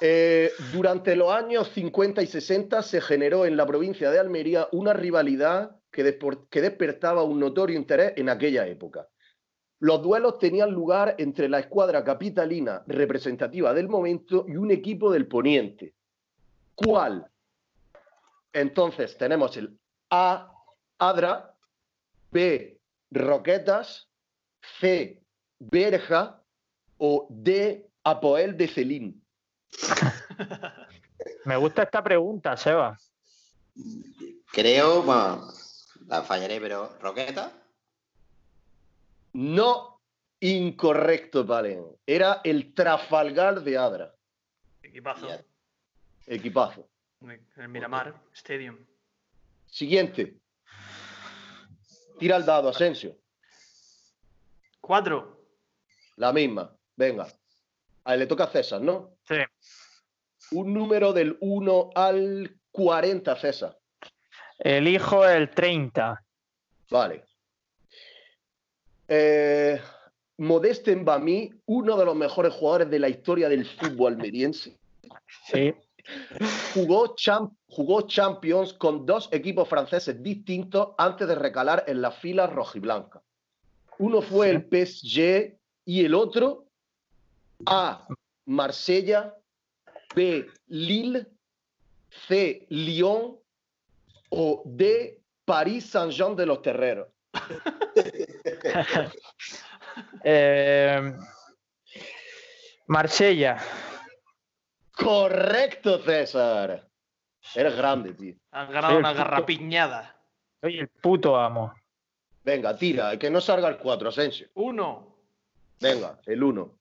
[0.00, 4.92] Eh, durante los años 50 y 60 se generó en la provincia de Almería una
[4.92, 6.18] rivalidad que,
[6.50, 9.08] que despertaba un notorio interés en aquella época.
[9.80, 15.26] Los duelos tenían lugar entre la escuadra capitalina representativa del momento y un equipo del
[15.26, 15.94] poniente.
[16.74, 17.30] ¿Cuál?
[18.52, 19.78] Entonces tenemos el
[20.10, 20.52] A,
[20.98, 21.54] Adra,
[22.30, 24.08] B, Roquetas,
[24.80, 25.22] C,
[25.58, 26.40] Berja
[26.98, 29.22] o D, Apoel de Celín.
[31.44, 32.98] Me gusta esta pregunta, Seba.
[34.52, 35.48] Creo, bueno,
[36.06, 37.52] la fallaré, pero ¿Roqueta?
[39.34, 40.00] No,
[40.40, 41.84] incorrecto, Palen.
[42.06, 44.14] Era el Trafalgar de Adra.
[44.80, 45.28] Equipazo.
[46.26, 46.88] Equipazo.
[47.20, 48.78] En el Miramar Stadium.
[49.66, 50.38] Siguiente.
[52.18, 53.16] Tira el dado, Asensio.
[54.80, 55.44] Cuatro.
[56.16, 56.76] La misma.
[56.94, 57.26] Venga.
[58.04, 59.16] A él le toca a César, ¿no?
[59.26, 59.36] Sí.
[60.52, 63.76] Un número del 1 al 40, César.
[64.58, 66.22] Elijo el 30.
[66.90, 67.24] Vale.
[69.08, 69.80] Eh,
[70.38, 74.76] Modeste Mbami, uno de los mejores jugadores de la historia del fútbol almeriense,
[75.46, 75.72] Sí.
[76.74, 82.52] jugó, champ- jugó Champions con dos equipos franceses distintos antes de recalar en las filas
[82.52, 83.22] rojiblancas.
[83.98, 86.66] Uno fue el PSG y el otro
[87.66, 88.06] A.
[88.46, 89.34] Marsella,
[90.14, 90.46] B.
[90.66, 91.26] Lille,
[92.28, 92.66] C.
[92.68, 93.36] Lyon
[94.30, 95.20] o D.
[95.44, 97.08] París Saint-Jean de los Terreros.
[100.24, 101.14] Eh,
[102.88, 103.58] Marsella.
[104.90, 106.88] Correcto, César.
[107.54, 108.34] Eres grande, tío.
[108.50, 109.24] Han ganado una fútbol.
[109.24, 110.20] garrapiñada.
[110.60, 111.72] Soy el puto amo.
[112.42, 114.48] Venga, tira, que no salga el 4, Asensio.
[114.54, 115.16] Uno.
[115.80, 116.78] Venga, el 1.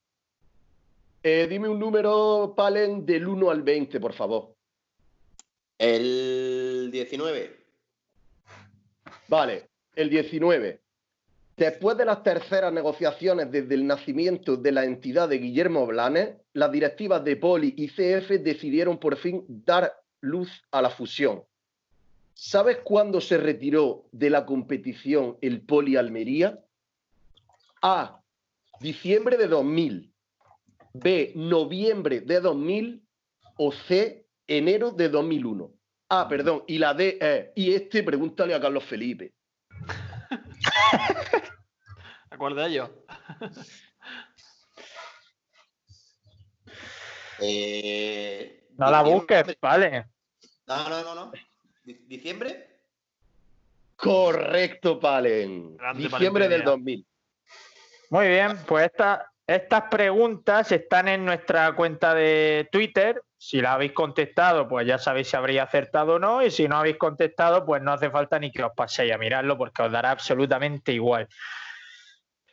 [1.22, 4.56] Eh, dime un número, Palen, del 1 al 20, por favor.
[5.78, 7.66] El 19.
[9.28, 10.83] Vale, el 19.
[11.56, 16.72] Después de las terceras negociaciones desde el nacimiento de la entidad de Guillermo Blanes, las
[16.72, 21.44] directivas de Poli y CF decidieron por fin dar luz a la fusión.
[22.34, 26.60] ¿Sabes cuándo se retiró de la competición el Poli Almería?
[27.82, 28.20] A.
[28.80, 30.12] Diciembre de 2000.
[30.94, 31.34] B.
[31.36, 33.04] Noviembre de 2000.
[33.58, 34.26] O C.
[34.48, 35.72] Enero de 2001.
[36.10, 36.64] Ah, perdón.
[36.68, 37.50] Y la D es.
[37.56, 39.34] Y este, pregúntale a Carlos Felipe.
[42.30, 43.06] Acuerda ello.
[47.40, 50.06] Eh, No la diciembre- busques, vale.
[50.68, 51.32] No, no, no, no.
[51.84, 52.70] Di- ¿Diciembre?
[53.96, 55.78] Correcto, Palen.
[55.78, 56.72] Grande, Diciembre Palen del Peña.
[56.72, 57.08] 2000.
[58.10, 63.22] Muy bien, pues esta- estas preguntas están en nuestra cuenta de Twitter.
[63.46, 66.42] Si la habéis contestado, pues ya sabéis si habréis acertado o no.
[66.42, 69.58] Y si no habéis contestado, pues no hace falta ni que os paséis a mirarlo
[69.58, 71.28] porque os dará absolutamente igual.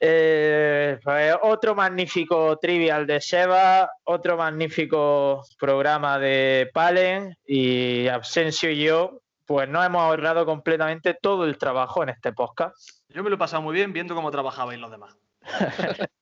[0.00, 8.82] Eh, pues otro magnífico trivial de Seba, otro magnífico programa de Palen y Absensio y
[8.82, 13.04] yo, pues nos hemos ahorrado completamente todo el trabajo en este podcast.
[13.10, 15.16] Yo me lo he pasado muy bien viendo cómo trabajabais los demás.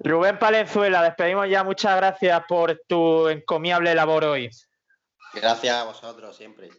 [0.00, 1.64] Rubén Palenzuela, despedimos ya.
[1.64, 4.50] Muchas gracias por tu encomiable labor hoy.
[5.34, 6.70] Gracias a vosotros siempre.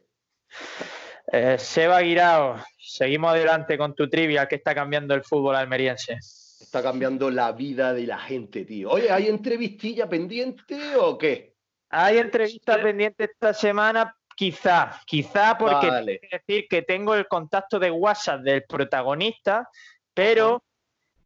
[1.31, 6.13] Eh, Seba Guirao, seguimos adelante con tu trivia que está cambiando el fútbol almeriense.
[6.59, 8.89] Está cambiando la vida de la gente, tío.
[8.91, 11.55] Oye, ¿hay entrevistilla pendiente o qué?
[11.89, 12.81] Hay entrevista Sí.
[12.81, 16.19] pendiente esta semana, quizá, quizá porque Vale.
[16.19, 19.69] tengo que decir que tengo el contacto de WhatsApp del protagonista,
[20.13, 20.63] pero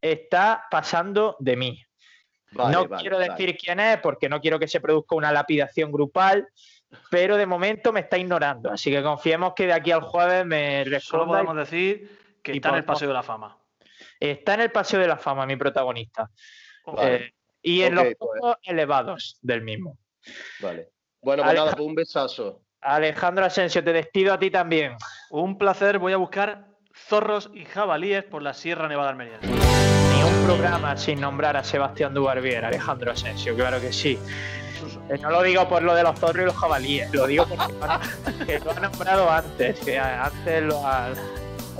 [0.02, 1.82] está pasando de mí.
[2.50, 3.30] Vale, no vale, quiero vale.
[3.30, 6.48] decir quién es porque no quiero que se produzca una lapidación grupal,
[7.10, 8.70] pero de momento me está ignorando.
[8.70, 11.26] Así que confiemos que de aquí al jueves me Solo responda.
[11.26, 13.56] podemos decir que está en el Paseo de la Fama.
[14.20, 16.30] Está en el Paseo de la Fama, mi protagonista.
[16.84, 17.14] Vale.
[17.14, 18.16] Eh, y en los pues.
[18.18, 19.96] puntos elevados del mismo.
[20.60, 20.90] Vale.
[21.22, 22.62] Bueno, pues nada, pues un besazo.
[22.80, 24.96] Alejandro Asensio, te despido a ti también.
[25.30, 26.71] Un placer, voy a buscar
[27.08, 29.46] zorros y jabalíes por la Sierra Nevada Almeriense.
[29.46, 34.18] Ni un programa sin nombrar a Sebastián Dubarbier, Alejandro Asensio, claro que sí.
[35.10, 38.58] Eh, No lo digo por lo de los zorros y los jabalíes, lo digo porque
[38.64, 41.08] lo ha- nombrado antes, que antes lo ha,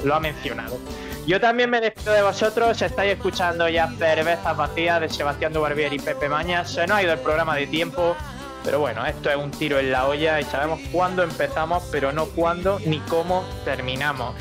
[0.04, 0.78] lo ha mencionado.
[1.26, 5.98] Yo también me despido de vosotros, estáis escuchando ya Cervezas Vacías de Sebastián Dubarbier y
[6.00, 6.70] Pepe Mañas.
[6.72, 8.16] Se nos ha ido el programa de tiempo,
[8.64, 12.26] pero bueno, esto es un tiro en la olla y sabemos cuándo empezamos, pero no
[12.26, 14.34] cuándo ni cómo terminamos.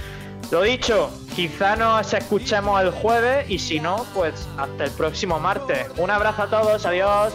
[0.52, 5.88] Lo dicho, quizá nos escuchemos el jueves y si no, pues hasta el próximo martes.
[5.96, 7.34] Un abrazo a todos, adiós.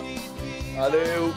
[0.79, 1.33] Adiós.